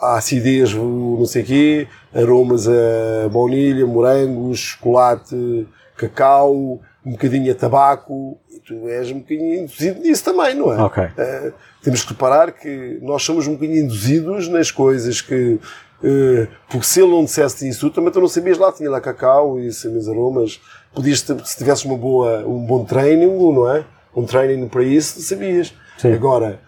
[0.00, 7.54] a acidez, não sei o quê, aromas a baunilha, morangos, chocolate, cacau, um bocadinho a
[7.54, 8.38] tabaco.
[8.50, 10.82] E tu és um bocadinho induzido nisso também, não é?
[10.82, 11.04] Ok.
[11.16, 11.52] Eh,
[11.82, 15.60] temos que reparar que nós somos um bocadinho induzidos nas coisas que.
[16.02, 19.60] eh, porque se ele não dissesse isso, também tu não sabias lá, tinha lá cacau
[19.60, 20.60] e sabias aromas.
[20.94, 23.84] Podias, se tivesse uma boa, um bom treino, não é?
[24.14, 25.74] Um treino para isso, sabias.
[25.98, 26.12] Sim.
[26.12, 26.58] Agora,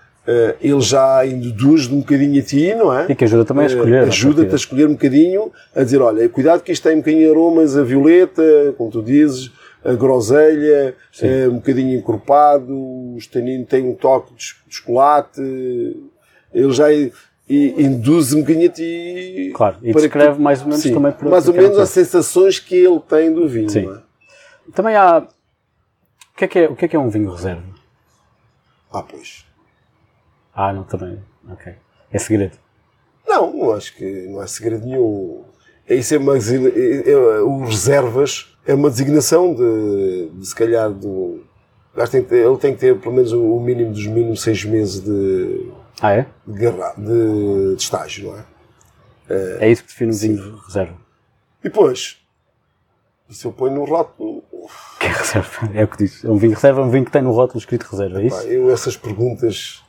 [0.60, 3.06] ele já induz um bocadinho a ti, não é?
[3.08, 3.98] E que ajuda também a Eh, escolher.
[4.00, 7.24] à Ajuda-te a escolher um bocadinho, a dizer, olha, cuidado que isto tem um bocadinho
[7.24, 8.42] de aromas a violeta,
[8.76, 9.50] como tu dizes,
[9.84, 15.40] a groselha, eh, um bocadinho encorpado, o estanino tem um toque de ch- de chocolate,
[16.52, 16.88] ele já
[17.48, 19.52] induz um bocadinho a ti.
[19.54, 21.82] Claro, e para descreve tu- mais ou menos Sim, também por Mais ou aquela menos
[21.82, 23.70] as sensações que ele tem do vinho.
[23.70, 23.88] Sim.
[23.90, 24.72] é?
[24.72, 25.18] Também há.
[25.20, 27.62] O que, é que é, o que é que é um vinho reserva?
[28.92, 29.44] Ah, pois.
[30.60, 31.20] Ah, não, também.
[31.48, 31.72] Ok.
[32.12, 32.58] É segredo.
[33.28, 35.44] Não, não acho que não há segredo nenhum.
[35.88, 40.90] É Isso é uma, é- é- os reservas é uma designação de, de se calhar
[40.90, 41.44] do.
[42.10, 45.70] tem ele tem que ter pelo menos o o mínimo dos mínimos seis meses de,
[46.02, 46.26] Ah, é?
[46.44, 48.44] de, de, de estágio, não é?
[49.60, 50.94] É isso que define um vinho reserva.
[51.60, 52.18] E depois,
[53.30, 54.42] se eu ponho no rótulo,
[54.98, 55.70] Que é reserva?
[55.72, 56.24] É o que diz.
[56.24, 58.36] É um vinho reserva, é um vinho que tem no rótulo escrito reserva, é pá,
[58.38, 58.48] isso?
[58.48, 59.84] eu essas perguntas.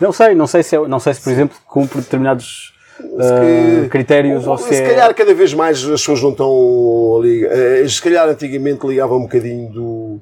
[0.00, 4.46] Não sei, não sei se, é, não sei se por exemplo, cumpre determinados que- critérios
[4.46, 4.88] ou se, se é.
[4.88, 7.44] calhar cada vez mais as pessoas não estão ali.
[7.46, 10.20] eh, Se calhar antigamente ligavam um bocadinho do.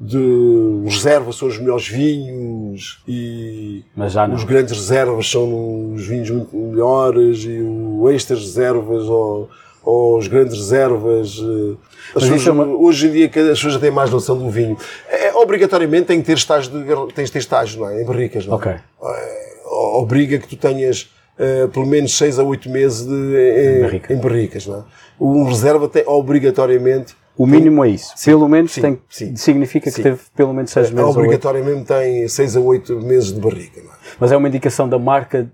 [0.00, 0.16] De
[0.86, 3.82] os reservas são os melhores vinhos e
[4.32, 9.50] os grandes reservas são os vinhos muito melhores e o extras reservas ou,
[9.90, 11.38] ou os grandes reservas.
[11.40, 11.76] eh,
[12.14, 14.76] pessoas, é uma- Hoje em dia as pessoas já têm mais noção do vinho.
[15.08, 18.02] É, obrigatoriamente tem que ter estágio de, tens de ter estágio, não é?
[18.02, 18.56] Em barricas, não é?
[18.56, 18.72] Ok.
[19.64, 23.12] o- obriga que tu tenhas eh, pelo menos 6 a 8 meses de,
[23.78, 24.12] em, Barrica.
[24.12, 24.66] em barricas.
[24.66, 24.82] Não é?
[25.20, 27.14] Um reserva tem obrigatoriamente.
[27.36, 28.12] O mínimo é isso.
[28.24, 29.36] pelo menos sim, tem, sim.
[29.36, 30.02] significa que Sim.
[30.02, 31.04] teve pelo menos seis meses.
[31.04, 31.18] ou oito.
[31.20, 33.80] Obrigatoriamente tem 6 a 8 meses de barrica.
[33.80, 33.94] Não é?
[34.18, 35.48] Mas é uma indicação da marca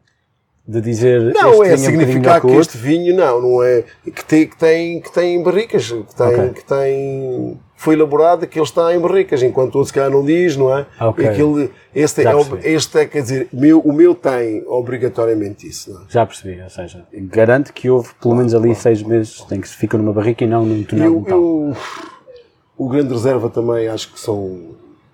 [0.66, 3.84] de dizer Não, este é vinho um significar que este vinho, não, não é.
[4.04, 6.48] Que tem, que tem, que tem barricas, que tem, Ok.
[6.54, 7.60] que tem.
[7.76, 10.86] Foi elaborado que ele está em barricas, enquanto outro se calhar não diz, não é?
[10.98, 11.22] Ok.
[11.22, 12.60] E aquele, este, Já é, percebi.
[12.68, 16.10] este é, quer dizer, meu, o meu tem obrigatoriamente isso, é?
[16.10, 19.76] Já percebi, ou seja, garante que houve pelo menos ali seis meses tem que se
[19.76, 21.76] fica numa barrica e não num tonel de Eu,
[22.78, 24.70] o grande reserva também acho que são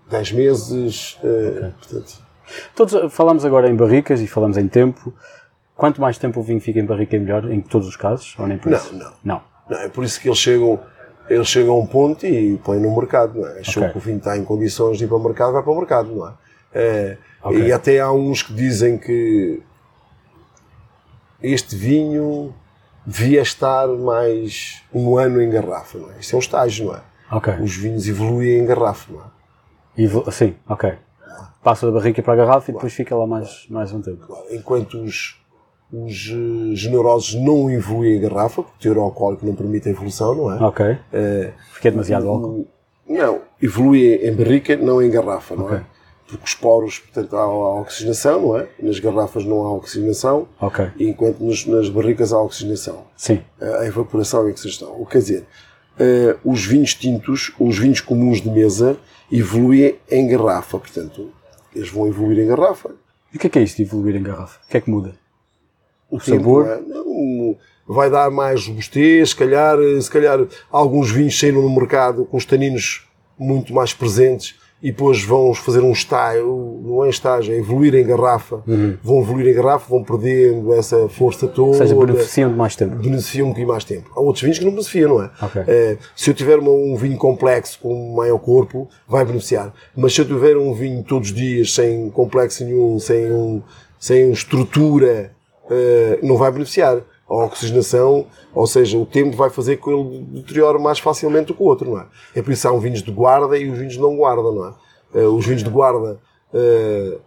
[0.08, 1.18] 10 meses.
[1.24, 2.12] eh, portanto,
[2.76, 5.12] Todos falamos agora em barricas e falamos em tempo.
[5.80, 8.46] Quanto mais tempo o vinho fica em barrica é melhor, em todos os casos, ou
[8.46, 8.94] nem por Não, isso?
[8.94, 9.12] não.
[9.24, 9.42] Não.
[9.68, 10.78] não, é por isso que eles chegam,
[11.28, 13.40] eles chegam a um ponto e põem no mercado.
[13.40, 13.60] Não é?
[13.60, 13.92] Acham Ok.
[13.92, 16.14] que o vinho está em condições de ir para o mercado, vai para o mercado.
[16.14, 16.32] Não é?
[16.74, 17.58] Eh, Ok.
[17.66, 19.62] E até há uns que dizem que
[21.42, 22.54] este vinho
[23.06, 25.96] devia estar mais um ano em garrafa.
[25.98, 26.18] Não é?
[26.20, 27.00] Isso é um estágio, não é?
[27.32, 27.54] Ok.
[27.60, 29.10] Os vinhos evoluem em garrafa.
[29.10, 29.24] Não é?
[29.96, 30.92] E vo- sim, ok.
[31.62, 34.26] Passa da barrica para a garrafa e depois fica lá mais, mais um tempo.
[34.26, 35.39] Claro, enquanto os,
[35.92, 40.34] os eh, generosos não evoluem em garrafa, porque o teor alcoólico não permite a evolução,
[40.34, 40.62] não é?
[40.64, 40.98] Ok.
[41.12, 42.66] Eh, Fiquei demasiado álcool.
[43.08, 45.84] não, evolui em barrica, não em garrafa, não é?
[46.28, 48.68] Porque os poros, portanto, há, há oxigenação, não é?
[48.80, 50.86] Nas garrafas não há oxigenação, Ok.
[51.00, 53.04] enquanto nos- nas barricas há oxigenação.
[53.16, 53.40] Sim.
[53.60, 55.00] a evaporação e a oxigenação.
[55.00, 55.46] O que quer dizer,
[55.98, 58.96] eh, os vinhos tintos, os vinhos comuns de mesa,
[59.32, 60.78] evoluem em garrafa.
[60.78, 61.30] Portanto,
[61.74, 62.90] eles vão evoluir em garrafa.
[63.32, 64.60] E o que é que é isto de evoluir em garrafa?
[64.64, 65.14] O que é que muda?
[66.10, 66.66] O sabor?
[66.66, 67.04] tempo, não é?
[67.04, 67.56] Não,
[67.86, 72.44] vai dar mais robustez, se calhar, se calhar alguns vinhos saíram no mercado com os
[72.44, 73.06] taninos
[73.38, 78.06] muito mais presentes e depois vão fazer um estágio, não é estágio, é evoluir em
[78.06, 78.62] garrafa.
[79.02, 81.68] Vão evoluir em garrafa, vão perdendo essa força toda.
[81.68, 82.96] Ou seja, beneficiam de mais tempo.
[82.96, 84.10] beneficiam um bocadinho mais tempo.
[84.16, 85.30] Há outros vinhos que não beneficiam, não é?
[85.42, 85.62] Ok.
[85.66, 89.74] Eh, se eu tiver um vinho complexo com maior corpo, vai beneficiar.
[89.94, 93.62] Mas se eu tiver um vinho todos os dias sem complexo nenhum, sem, um,
[93.98, 95.32] sem estrutura,
[96.22, 97.00] não vai beneficiar.
[97.28, 101.54] A oxigenação, ou seja, o tempo vai fazer com que ele deteriore mais facilmente do
[101.54, 102.06] que o outro, não é?
[102.34, 104.66] É por isso que há um vinhos de guarda e os vinhos não guarda, não
[104.66, 104.72] é?
[105.14, 106.18] Eh, os vinhos de guarda
[106.52, 107.18] eh,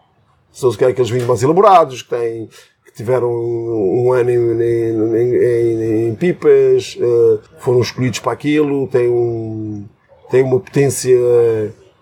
[0.52, 2.50] são se calhar aqueles vinhos mais elaborados, que têm,
[2.94, 9.86] tiveram um, ano em, em- em- em- pipas, eh, foram escolhidos para aquilo, têm, um,
[10.30, 11.18] têm uma potência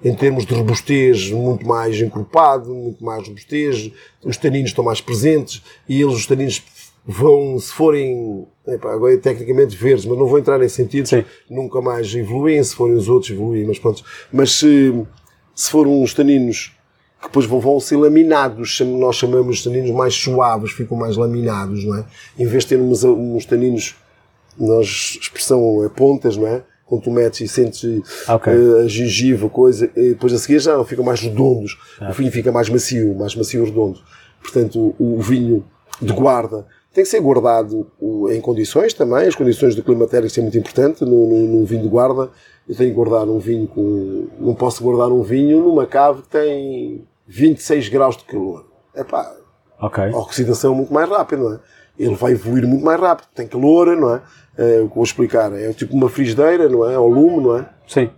[0.04, 3.92] em termos de robustez muito mais encorpado, muito mais robustez,
[4.24, 6.64] os taninos estão mais presentes e eles, os taninos,
[7.06, 11.24] vão, se forem, epá, agora é tecnicamente verdes, mas não vou entrar nesse sentido, Sim.
[11.50, 14.04] nunca mais evoluem, se forem os outros evoluem, mas pronto.
[14.32, 14.94] Mas se,
[15.56, 16.76] se foram os taninos
[17.20, 21.86] que depois vão, vão ser laminados, nós chamamos de taninos mais suaves, ficam mais laminados,
[21.86, 22.06] não é?
[22.38, 23.96] Em vez de ter uns, uns taninos,
[24.58, 26.64] nós, expressão é pontas, não é?
[26.92, 28.52] Quando tu metes e sentes Ok.
[28.52, 32.52] eh, a gengiva, coisa, e depois a seguir já ficam mais redondos, o vinho fica
[32.52, 33.98] mais macio, mais macio redondo.
[34.42, 35.64] Portanto, o, o vinho
[36.02, 37.88] de guarda tem que ser guardado
[38.30, 41.88] em condições também, as condições do climatério são muito importante no, no, no vinho de
[41.88, 42.30] guarda.
[42.68, 44.28] Eu tenho que guardar um vinho com.
[44.38, 48.66] Não posso guardar um vinho numa cave que tem 26 graus de calor.
[48.94, 49.34] Epá,
[49.80, 50.04] Ok.
[50.04, 51.60] a oxidação é muito mais rápida, não é?
[52.00, 54.22] Ele vai evoluir muito mais rápido, tem calor, não é?
[54.58, 56.96] É, o que vou explicar é tipo uma frigideira, não é?
[56.96, 57.70] Ao lume, não é?
[57.88, 58.10] Sim.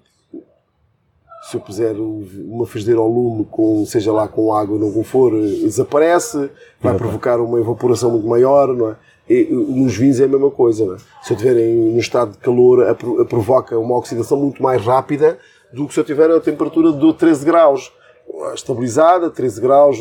[1.50, 5.34] Se eu puser uma frigideira ao lume, com, seja lá com água ou não for,
[5.34, 6.50] eh, desaparece,
[6.82, 8.96] vai provocar uma evaporação muito maior, não é?
[9.30, 10.98] E, nos vinhos é a mesma coisa, não é?
[11.22, 14.64] Se eu estiver em um estado de calor, a, pro- a provoca uma oxidação muito
[14.64, 15.38] mais rápida
[15.74, 17.92] do que se eu tiver a temperatura de 13 graus.
[18.54, 19.98] Estabilizada, 13 graus,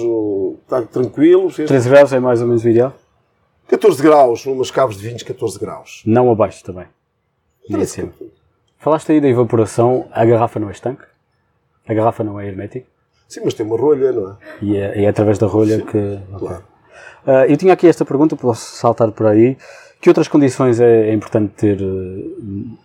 [0.62, 1.50] está tranquilo.
[1.52, 2.94] 13 graus é mais ou menos o ideal?
[3.72, 6.02] 14 graus, umas caves de vinhos, 14 graus.
[6.04, 6.84] Não abaixo também.
[7.66, 8.12] Nem acima.
[8.76, 11.04] Falaste aí da evaporação, a garrafa não é estanque?
[11.88, 12.86] A garrafa não é hermética?
[13.26, 14.36] Sim, mas tem uma rolha, não é?
[14.60, 16.18] E é, é através da rolha que.
[16.34, 16.56] ok.
[17.26, 19.56] Ah, eu tinha aqui esta pergunta, posso saltar por aí.
[20.02, 22.76] Que outras condições é, é importante ter eh,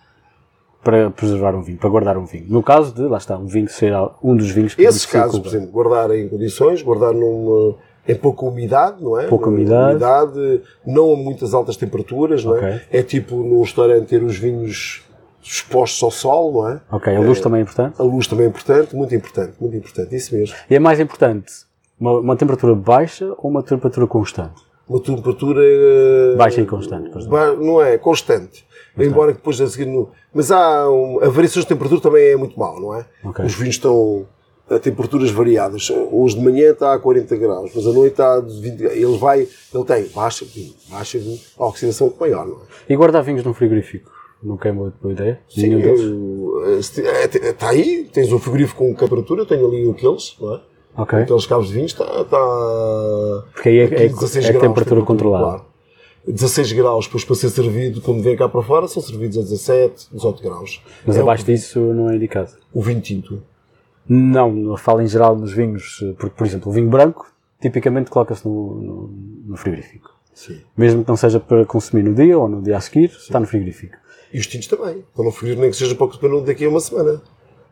[0.82, 2.46] para preservar um vinho, para guardar um vinho?
[2.48, 3.92] No caso de, lá está, um vinho ser
[4.24, 7.76] um dos vinhos que Esses casos, por exemplo, guardar em condições, guardar numa,
[8.08, 9.28] em pouca umidade, não é?
[9.28, 9.92] Pouca Eh, umidade.
[9.92, 12.60] umidade, não a muitas altas temperaturas, não é?
[12.60, 12.82] Ok.
[12.92, 15.04] É tipo no restaurante ter os vinhos
[15.44, 16.82] expostos ao sol, não é?
[16.92, 18.02] Ok, a luz também é importante.
[18.02, 20.56] A luz também é importante, muito importante, muito importante, isso mesmo.
[20.70, 21.52] E é mais importante
[22.00, 24.66] uma, uma temperatura baixa ou uma temperatura constante?
[24.88, 27.64] Uma temperatura eh, Baixa e constante, por exemplo.
[27.66, 28.66] não é constante.
[28.98, 29.86] Embora que depois a seguir.
[29.86, 33.06] no- Mas há um, a variação de temperatura também é muito mal, não é?
[33.24, 33.46] Ok.
[33.46, 34.26] Os vinhos estão
[34.70, 35.90] a temperaturas variadas.
[36.12, 38.96] Hoje de manhã está a 40 graus, mas à noite está a 20 graus.
[38.96, 39.40] Ele vai,
[39.74, 40.46] ele tem baixa,
[40.90, 41.20] baixa
[41.58, 42.60] a oxidação maior, não é?
[42.94, 44.12] E guardar vinhos num frigorífico?
[44.44, 45.40] É uma boa ideia?
[45.56, 46.02] Deles?
[46.02, 50.62] eu- Está aí, tens um frigorífico com temperatura, eu tenho ali aqueles, não é?
[50.98, 51.20] Ok.
[51.20, 52.04] Aqueles cabos de vinhos está.
[52.22, 55.44] está Porque aí é, é, 16 é graus, temperatura controlada.
[55.46, 55.66] claro.
[56.28, 60.08] 16 graus, depois para ser servido, quando vem cá para fora, são servidos a 17,
[60.12, 60.82] 18 graus.
[61.06, 62.52] Mas é abaixo o, disso não é indicado.
[62.74, 63.42] o vinho tinto.
[64.10, 67.28] Não, eu falo em geral nos vinhos, eh, porque, por exemplo, o vinho branco
[67.62, 69.14] tipicamente coloca-se no, no,
[69.48, 70.16] no frigorífico.
[70.34, 70.62] Sim.
[70.78, 73.48] Mesmo que não seja para consumir no dia ou no dia a seguir, está no
[73.48, 73.96] frigorífico.
[74.32, 75.04] E os tintos também.
[75.16, 77.22] Para não frigorífico, nem que seja para para daqui a uma semana.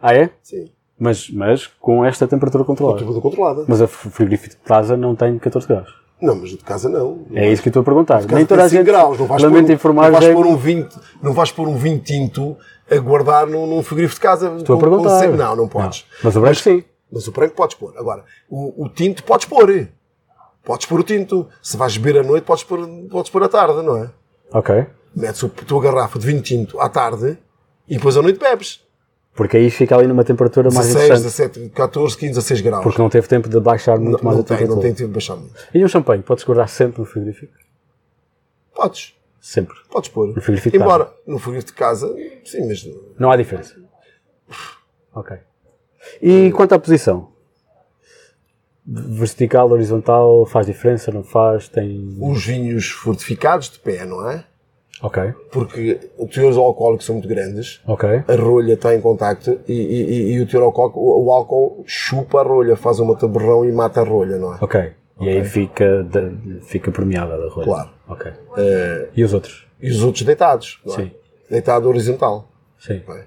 [0.01, 0.29] Ah, é?
[0.41, 0.69] Sim.
[0.97, 2.99] Mas, mas com esta temperatura controlada.
[2.99, 3.65] Temperatura controlada.
[3.67, 5.93] Mas a frigorífico de casa não tem 14 graus.
[6.21, 7.25] Não, mas de casa não.
[7.33, 8.23] É isso que eu estou a perguntar.
[8.25, 8.85] Nem toda a tem 5 gente.
[8.85, 9.19] graus.
[9.19, 10.87] Não vais, lamento pôr, um- informar, não, vais já é- pôr um vinho,
[11.21, 12.55] não vais pôr um vinho tinto
[12.89, 14.55] a guardar num, num frigorífico de casa.
[14.57, 15.19] Estou a com- com perguntar.
[15.19, 16.05] cem- Não, não podes.
[16.23, 16.83] Mas o branco sim.
[17.11, 17.93] Mas o branco podes pôr.
[17.97, 19.87] Agora, o, o tinto podes pôr.
[20.63, 21.47] Podes pôr o tinto.
[21.61, 24.09] Se vais beber à noite, podes pôr, podes pôr à tarde, não é?
[24.51, 24.85] Ok.
[25.15, 27.37] Metes a tua garrafa de vinho tinto à tarde
[27.87, 28.81] e depois à noite bebes.
[29.33, 31.59] Porque aí fica ali numa temperatura mais 16, interessante.
[31.59, 32.83] 17, 14, 15, 16 graus.
[32.83, 34.75] Porque não teve tempo de baixar muito não, mais não a tem, temperatura.
[34.75, 35.53] não tem tempo de baixar muito.
[35.73, 37.53] E um champanhe, podes guardar sempre no frigorífico?
[38.73, 39.14] Podes,
[39.47, 39.75] Sempre.
[39.91, 40.29] podes pôr.
[40.29, 42.11] No frigorífico Embora no frigorífico de casa,
[42.43, 42.83] sim, mas
[43.19, 43.75] Não há diferença.
[45.13, 45.37] Ok.
[46.19, 47.29] E quanto à posição?
[48.87, 51.67] Vertical, horizontal, faz diferença, não faz?
[51.67, 52.17] Tem.
[52.19, 54.43] os vinhos fortificados de pé, não é?
[55.01, 55.21] Ok.
[55.51, 58.09] Porque os teores alcoólicos são muito grandes, Ok.
[58.27, 62.39] a rolha está em contacto e, e- e- o teor alcoólico, o, o álcool chupa
[62.39, 64.57] a rolha, faz uma taberrão e mata a rolha, não é?
[64.61, 64.91] Ok.
[65.21, 67.65] E aí fica, de- fica permeável a rolha.
[67.65, 67.94] Claro.
[68.07, 68.31] Ok.
[68.57, 69.65] Eh, E os outros?
[69.81, 70.97] e os outros deitados, não é?
[70.97, 71.11] Sim.
[71.49, 72.47] Deitado horizontal,
[72.79, 73.01] Sim.
[73.07, 73.25] não é?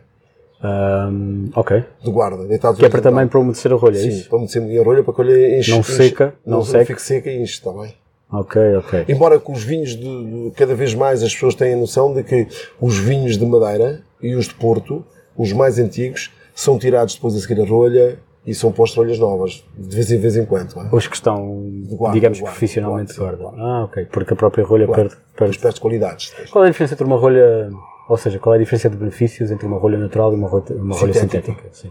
[1.55, 1.85] Ok.
[2.03, 3.13] de guarda, deitados Que é para horizontal.
[3.13, 4.29] também para umedecer a rolha, é Sim, isso?
[4.29, 5.71] para meter a rolha para que a rolha enche.
[5.71, 6.85] Não enche- seca, não seca.
[6.87, 7.95] fique seca e enche, está bem?
[8.31, 9.05] Ok, ok.
[9.09, 12.23] Embora com os vinhos, de, de- cada vez mais as pessoas têm a noção de
[12.23, 12.47] que
[12.81, 15.05] os vinhos de madeira e os de Porto,
[15.37, 18.19] os mais antigos, são tirados depois a seguir a rolha
[18.49, 20.75] e são postos rolhas novas, de vez em vez em quando.
[20.81, 20.89] é?
[20.95, 23.61] Os que estão, guarda, digamos, de guarda, profissionalmente de de guarda, guarda.
[23.63, 24.07] Ah, ok.
[24.11, 25.59] Porque a própria rolha perde, perde.
[25.59, 26.33] pés de qualidades.
[26.51, 27.71] Qual é a diferença entre uma rolha,
[28.09, 30.65] ou seja, qual é a diferença de benefícios entre uma rolha natural e uma rolha,
[30.71, 31.63] uma rolha Sintética.
[31.73, 31.91] Sim.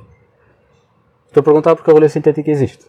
[1.28, 2.86] Estou a perguntar porque a rolha sintética existe.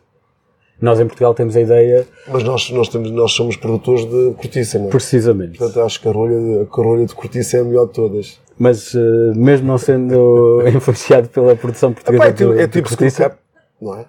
[0.80, 4.78] Nós em Portugal temos a ideia, Mas nós, nós, temos, nós somos produtores de cortiça,
[4.78, 4.90] não é?
[4.90, 8.40] precisamente, Portanto, acho que a rolha, a rolha de cortiça é a melhor de todas.
[8.56, 8.98] mas eh,
[9.34, 13.10] mesmo não sendo influenciado pela produção portuguesa Epá, é, tipo- de, é de tipo screw
[13.10, 13.38] cortiça.
[13.80, 14.06] Não é?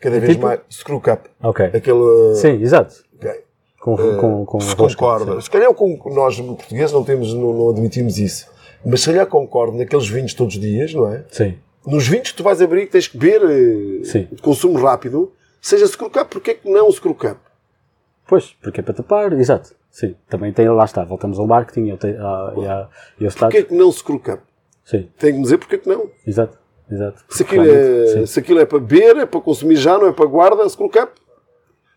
[0.00, 0.46] Cada vez tipo?
[0.46, 0.60] mais.
[0.70, 1.28] Screw cap.
[1.42, 1.66] Ok.
[1.66, 2.34] Aquele.
[2.36, 2.94] Sim, exato.
[3.16, 3.44] ok.
[3.80, 5.34] Com, com, com se concorda.
[5.34, 5.40] sim.
[5.42, 8.48] Se calhar com, nós, portugueses, não, temos, não, não admitimos isso.
[8.84, 11.24] Mas se calhar concordo naqueles vinhos todos os dias, não é?
[11.30, 11.56] Sim.
[11.86, 14.28] Nos vinhos que tu vais abrir que tens que beber eh, Sim.
[14.32, 17.38] de consumo rápido, seja screw cap, porque é que não screw cap?
[18.26, 19.72] Pois, porque é para tapar, exato.
[19.88, 21.98] Sim, também tem, lá está, voltamos ao marketing e ao,
[22.62, 22.88] e à-
[23.20, 23.62] e ao Porquê status.
[23.64, 24.42] que não screw cap?
[24.84, 26.10] Sim, Tem que me dizer porque é que não.
[26.26, 26.58] exato,
[26.90, 27.24] exato.
[27.28, 30.26] Se aquilo, é, se aquilo é para beber, é para consumir já, não é para
[30.26, 31.12] guarda, screw cap.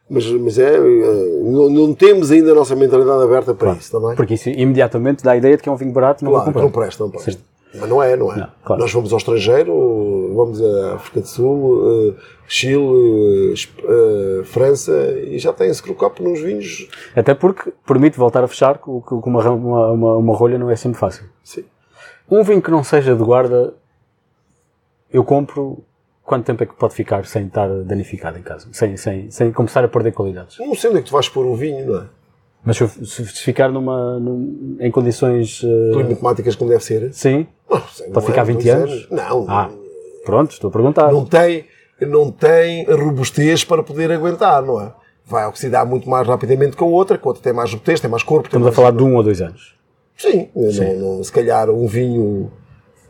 [0.09, 4.15] Mas, mas é, eh, não, não temos ainda a nossa mentalidade aberta para isso, também.
[4.15, 6.71] Porque isso imediatamente dá a ideia de que é um vinho barato, não Claro, não
[6.71, 7.39] presta, não presta.
[7.75, 8.37] Mas não é, não é.
[8.37, 8.81] Não, claro.
[8.81, 14.91] Nós vamos ao estrangeiro, vamos à África do Sul, eh, Chile, eh, França
[15.27, 16.87] e já tem esse crocapo nos vinhos.
[17.15, 20.75] Até porque permite voltar a fechar, com com uma, uma, uma, uma rolha não é
[20.75, 21.25] sempre fácil.
[21.43, 21.63] Sim.
[22.31, 23.75] Um vinho que não seja de guarda,
[25.11, 25.83] eu compro.
[26.23, 28.67] Quanto tempo é que pode ficar sem estar danificado em casa?
[28.71, 30.59] Sem, sem, sem começar a perder qualidades?
[30.59, 32.05] Não sei onde é que tu vais pôr o vinho, não é?
[32.63, 35.61] Mas se, se ficar numa, num- em condições.
[36.19, 37.11] temáticas como deve ser.
[37.13, 37.47] sim.
[37.67, 39.07] Não sei, Pode não ficar é, 20 dois anos?
[39.09, 39.69] Não, Ah,
[40.25, 41.11] pronto, estou a perguntar.
[41.11, 41.65] não tem,
[42.01, 44.93] não tem robustez para poder aguentar, não é?
[45.25, 48.09] Vai oxidar muito mais rapidamente que a outra, que a outra tem mais robustez, tem
[48.09, 48.47] mais corpo.
[48.47, 49.75] Estamos a mais- falar de um ou dois anos.
[50.17, 52.51] Sim, Não, não- se calhar um vinho.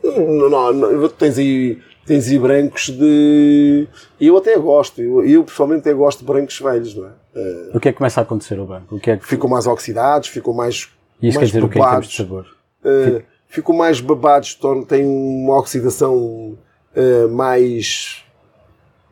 [0.02, 1.78] Não, não, não, tens aí.
[2.06, 3.86] Tens aí brancos de.
[4.20, 7.10] Eu até gosto, eu, eu pessoalmente até gosto de brancos velhos, não é?
[7.36, 8.96] Eh, O que é que começa a acontecer ao banco?
[8.96, 10.88] O que é que ficam mais oxidados, ficam mais.
[11.22, 12.46] E isso quer mais dizer o que em termos babados, de sabor?
[12.84, 16.58] eh, ficam mais babados, tornam- têm uma oxidação
[16.96, 18.24] eh, mais.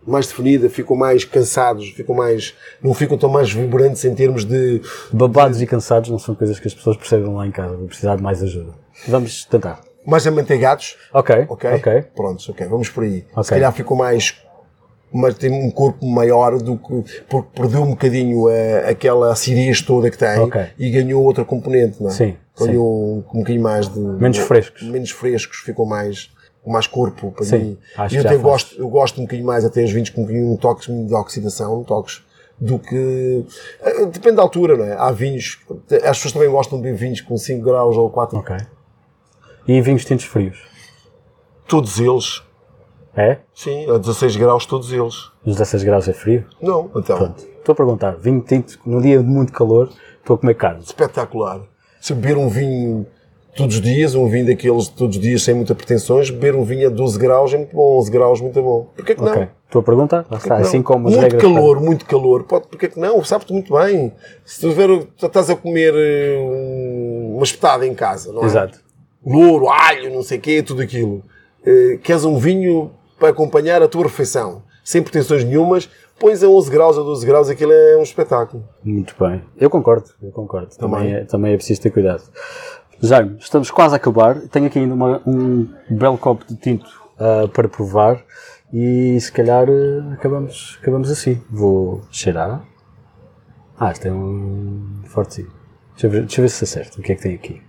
[0.07, 2.55] mais definida, ficam mais cansados, ficam mais.
[2.83, 4.81] não ficam tão mais vibrantes em termos de.
[5.13, 7.77] Babados e cansados não são coisas que as pessoas percebem lá em casa.
[7.77, 8.73] Vou precisar de mais ajuda.
[9.07, 9.81] Vamos tentar.
[10.07, 10.97] Mais amanteigados.
[11.13, 11.71] Ok, Ok?
[11.75, 12.03] ok.
[12.15, 13.25] Prontos, ok, vamos por aí.
[13.33, 13.45] Ok.
[13.45, 14.35] Se calhar ficou mais.
[15.11, 17.23] Mas tem um corpo maior do que.
[17.31, 20.61] porque perdeu um bocadinho a- aquela acidez toda que tem Ok.
[20.79, 22.13] e ganhou outra componente, não é?
[22.13, 23.99] Sim, Ganhou um, um bocadinho mais de.
[23.99, 24.83] Menos frescos.
[24.83, 26.31] Menos frescos, ficou mais.
[26.63, 27.79] com mais corpo para Sim, mim.
[27.97, 28.43] acho eu até faz.
[28.43, 31.15] gosto, eu gosto um bocadinho mais até os vinhos com um bocadinho um toque de
[31.15, 32.23] oxidação, toques.
[32.61, 33.47] Do que.
[33.81, 34.93] eh, Depende da altura, não é?
[34.99, 35.59] Há vinhos.
[36.03, 38.37] As pessoas também gostam de vinhos com 5 graus ou 4.
[38.37, 38.57] Ok.
[39.69, 40.59] E vinhos tintos frios?
[41.69, 42.43] Todos eles.
[43.15, 43.39] É?
[43.55, 45.15] Sim, a 16 graus, todos eles.
[45.45, 46.45] Os 16 graus é frio?
[46.63, 47.17] Não, então.
[47.19, 47.43] Pronto.
[47.59, 48.13] Estou a perguntar.
[48.17, 49.91] Vinho tinto, num dia de muito calor,
[50.21, 50.81] estou a comer carne.
[50.83, 51.61] Espetacular.
[52.01, 53.07] Se beber um vinho
[53.57, 56.87] todos os dias, um vinho daqueles todos os dias sem muitas pretensões, beber um vinho
[56.87, 58.89] a 12 graus é muito bom, 11 graus muito bom.
[58.95, 59.33] Porquê que não?
[59.33, 59.49] Ok.
[59.67, 60.25] Estou a perguntar?
[60.31, 60.55] Lá está.
[60.55, 60.63] Não.
[60.63, 61.43] Assim como as muito regras.
[61.43, 62.45] calor, muito calor.
[62.45, 63.23] Pode, porque que não?
[63.25, 64.13] Sabe-te muito bem.
[64.45, 68.47] Se tu ver, estás a comer eh, um- uma espetada em casa, não é?
[68.47, 68.79] Exato.
[69.25, 71.23] Louro, alho, não sei o quê, tudo aquilo.
[71.67, 75.89] Eh, queres um vinho para acompanhar a tua refeição, sem pretensões nenhumas,
[76.19, 78.65] pões a 11 graus, a 12 graus, aquilo é um espetáculo.
[78.85, 79.43] Muito bem.
[79.57, 80.69] Eu concordo, eu concordo.
[80.77, 81.15] Também, Também.
[81.15, 82.23] é, também é preciso ter cuidado.
[83.01, 84.41] Jaime, estamos quase a acabar.
[84.49, 86.87] Tenho aqui ainda uma- um belo copo de tinto
[87.19, 88.25] ah, para provar
[88.73, 91.41] e se calhar ah, acabamos, acabamos assim.
[91.51, 92.65] Vou cheirar.
[93.79, 95.51] Ah, este é um fortezinho.
[95.93, 96.99] Deixa eu ver, deixa eu ver se acerta.
[96.99, 97.63] O que é que tem aqui?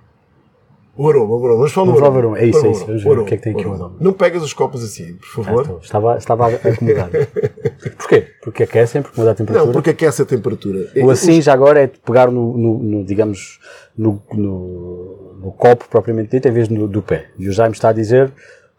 [1.01, 1.55] O aroma, o aroma.
[1.59, 2.35] Vamos falar Vamos ver um.
[2.35, 2.85] É isso, é isso.
[2.85, 3.95] Vamos ver o que é que tem aqui o aroma.
[4.01, 5.63] Não pegas os copos assim, por Ah, favor.
[5.63, 7.09] então, estava, estava a acomodar.
[7.97, 8.27] Porquê?
[8.41, 9.65] Porque aquecem, porque muda a temperatura.
[9.67, 10.91] Não, porque aquece a temperatura.
[11.01, 13.59] O assim já agora é de pegar no, no- no, digamos,
[13.97, 17.27] no, no, no copo propriamente dito, em vez do, do pé.
[17.37, 18.31] E o Jaime está a dizer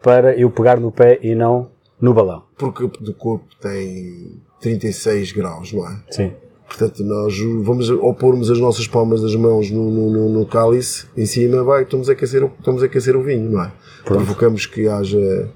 [0.03, 1.69] para eu pegar no pé e não
[1.99, 2.43] no balão.
[2.55, 5.97] Porque o corpo tem 36 graus, não é?
[6.11, 6.33] Sim.
[6.71, 11.25] Portanto, nós vamos, ao pormos as nossas palmas das mãos no, no, no- cálice, em
[11.25, 13.71] cima, vai, estamos a aquecer, o- estamos a aquecer o vinho, não é?
[14.05, 15.49] Provocamos que haja.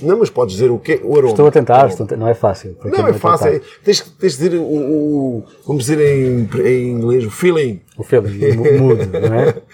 [0.00, 1.00] Não, mas podes dizer o quê?
[1.02, 1.30] O aroma.
[1.32, 2.76] Estou a tentar, estou a não é fácil.
[2.80, 3.48] quem Não é vai fácil.
[3.48, 7.80] é- Tens, tens de dizer o, o- Vamos dizer em, em inglês, o feeling.
[7.98, 9.54] O feeling, o mood, não é?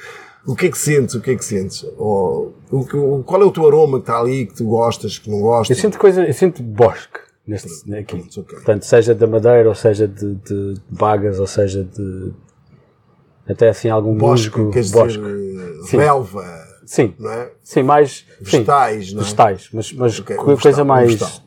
[0.46, 1.14] O que é que sentes?
[1.14, 1.84] O que é que sentes?
[1.98, 5.36] Ou, o, qual é o teu aroma que está ali, que tu gostas, que não
[5.38, 5.76] Eu gostas?
[5.76, 7.18] sinto coisa, eu sinto bosque
[7.48, 8.16] neste, aqui.
[8.18, 8.54] pronto, ok.
[8.56, 12.32] Portanto, seja da madeira, ou seja de, de bagas, ou seja de
[13.48, 15.18] até assim algum Bosque, musgo, queres bosque.
[15.18, 15.96] dizer, eh, Sim.
[15.96, 17.50] relva, Sim, não é?
[17.62, 19.24] sim, mais sim, Vegetais, não é?
[19.24, 21.42] vegetais, mas, mas Ok, co- um coisa mais.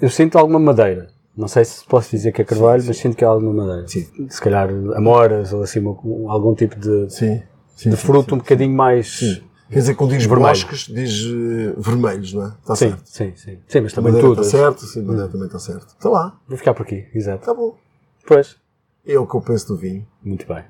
[0.00, 1.08] eu sinto alguma madeira.
[1.36, 3.88] Não sei se posso dizer que é carvalho, mas sinto que é alguma madeira.
[3.88, 4.06] Sim.
[4.28, 5.82] Se calhar amoras ou assim
[6.28, 7.42] algum tipo de, Sim.
[7.74, 8.34] sim, de sim, fruto sim.
[8.34, 9.42] um bocadinho mais.
[9.72, 10.40] Quer dizer, quando Vermelho.
[10.40, 12.48] bosques, dizes eh, vermelhos, não é?
[12.60, 13.02] Está Sim, certo.
[13.06, 13.58] sim, sim.
[13.66, 14.42] Sim, mas também tudo.
[14.42, 15.86] está certo, sim, a madeira também está certo.
[15.88, 17.38] Está lá, Vou ficar por aqui, exato.
[17.40, 17.76] está bom.
[18.26, 18.56] Pois,
[19.06, 20.06] É o que eu penso do vinho.
[20.22, 20.62] muito bem.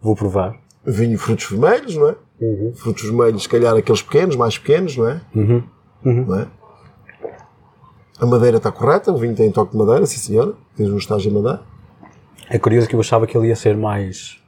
[0.00, 0.56] Vou provar.
[0.84, 2.16] Vinho, frutos vermelhos, não é?
[2.74, 5.20] Frutos vermelhos, se calhar aqueles pequenos, mais pequenos, não é?
[5.34, 5.62] Uhum.
[6.04, 6.46] Não é?
[8.18, 10.54] A madeira está correta, o vinho tem toque de madeira, sim senhora.
[10.74, 11.62] Tens um estágio de madeira.
[12.48, 14.40] É curioso que eu achava que ele ia ser mais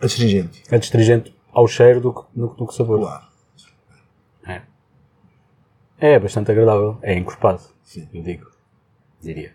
[0.00, 0.62] Astringente.
[0.70, 3.00] adstringente ao cheiro do que, do, do que sabor.
[3.00, 3.24] Claro.
[4.46, 4.62] É.
[5.98, 6.98] É bastante agradável.
[7.02, 7.60] É encorpado.
[7.82, 8.08] Sim.
[8.12, 8.46] Eu digo.
[9.22, 9.52] Diria.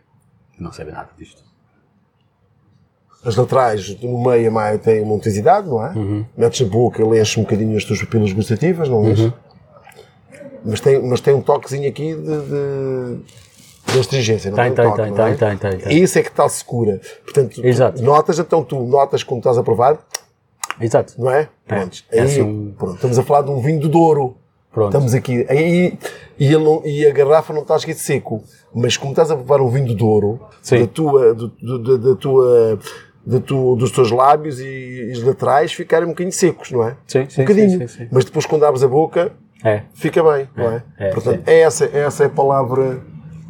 [0.58, 1.44] Não sei bem nada disto.
[3.24, 5.90] As laterais, no meio, a maio tem uma untuosidade, não é?
[5.94, 6.26] Uhum.
[6.38, 9.12] Metes a boca, enche um bocadinho as tuas papilas gustativas, não Uhum.
[9.12, 9.34] enche?
[10.64, 14.86] Mas, tem, mas tem um toquezinho aqui de, de, de astringência, não Tem, tem, tem,
[14.86, 15.36] toque, tem, não é?
[15.36, 16.02] tem, tem, tem, tem.
[16.02, 17.02] Isso é que está segura.
[17.24, 18.02] Portanto, Exato.
[18.02, 19.98] notas, então tu notas quando estás a provar,
[20.80, 21.14] Exato.
[21.18, 21.50] não é?
[21.68, 22.04] Pronto.
[22.12, 22.96] é Aí, assim pronto.
[22.96, 24.38] Estamos a falar de um vinho do Douro.
[24.72, 24.90] Pronto.
[24.90, 25.46] Estamos aqui.
[25.50, 25.98] Aí,
[26.40, 28.44] e, não- e a garrafa não está escrito seco.
[28.74, 30.82] Mas como estás a provar um vinho do Douro, Sim.
[30.82, 32.80] da tua, do- do- da, da tua,
[33.46, 36.96] tu- dos teus lábios e, e os laterais ficarem um bocadinho secos, não é?
[37.08, 37.70] Sim, sim, um bocadinho.
[37.72, 38.08] sim, sim, sim.
[38.12, 39.32] Mas depois quando abres a boca,
[39.66, 39.82] É.
[39.94, 40.84] fica bem, não é?
[41.00, 43.02] é, Portanto, é essa, essa é a palavra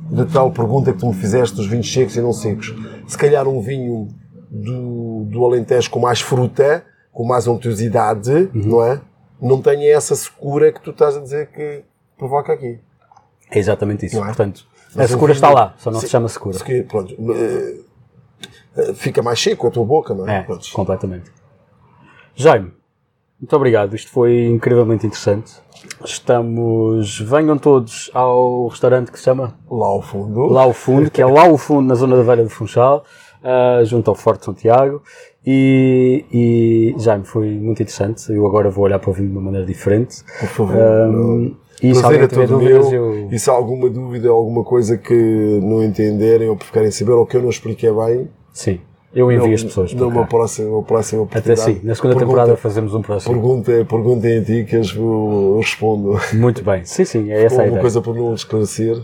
[0.10, 2.74] da tal pergunta que tu me fizeste dos vinhos secos e não secos.
[3.08, 4.08] Se calhar um vinho
[4.50, 8.50] do, do Alentejo com mais fruta, com mais untuosidade, Uhum.
[8.54, 9.02] não é?
[9.42, 11.84] Não tem essa secura que tu estás a dizer que
[12.18, 12.80] provoca aqui.
[13.52, 14.18] É exatamente isso.
[14.22, 14.26] É?
[14.26, 16.06] Portanto, a Mas um secura está lá, só não Sim.
[16.08, 16.58] se chama secura.
[16.58, 17.78] Se- Pronto, eh,
[18.78, 20.40] eh, fica mais seco a tua boca, não é?
[20.40, 20.68] É, Pronto.
[20.74, 21.32] completamente.
[22.36, 22.72] Jaime,
[23.40, 23.96] muito obrigado.
[23.96, 25.54] Isto foi incrivelmente interessante.
[26.04, 27.20] Estamos.
[27.22, 30.46] Venham todos ao restaurante que se chama Lá ao fundo.
[30.48, 33.06] Lá ao Fundo, que é lá ao fundo, na zona da Velha do Funchal,
[33.44, 35.02] ah, junto ao Forte Santiago.
[35.46, 38.32] E, e Jaime, foi muito interessante.
[38.32, 40.18] Eu agora vou olhar para o vinho de uma maneira diferente.
[40.40, 40.76] Por favor.
[40.78, 43.30] Ahm, e se alguém é tiver dúvidas, eu.
[43.32, 45.14] E se há alguma dúvida, alguma coisa que
[45.64, 48.82] não entenderem ou que querem saber ou que eu não expliquei bem, Sim,
[49.16, 49.94] eu envio não- as pessoas.
[49.94, 51.80] para numa próxima, uma próxima Até oportunidade.
[51.80, 53.34] sim, na segunda Pergunta- temporada fazemos um próximo.
[53.34, 56.20] Pergunta, perguntem a ti que eu, respondo.
[56.34, 57.82] Muito bem, sim, sim, é essa a Alguma ideia.
[57.82, 59.02] coisa para não esclarecer,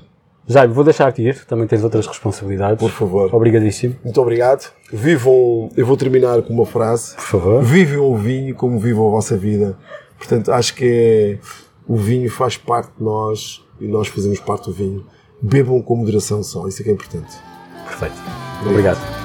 [0.47, 2.77] Jaime, vou deixar-te ir, também tens outras responsabilidades.
[2.79, 3.33] por favor.
[3.33, 4.71] Obrigadíssimo, Muito obrigado.
[4.93, 7.15] Vivam, eu vou terminar com uma frase.
[7.15, 7.63] por favor.
[7.63, 9.75] Vivam o vinho como vivam a vossa vida.
[10.17, 11.39] Portanto, acho que é,
[11.87, 15.05] o vinho faz parte de nós e nós fazemos parte do vinho.
[15.41, 17.35] Bebam com moderação só, isso é que é importante.
[17.87, 18.15] Perfeito.
[18.65, 19.24] Obrigado.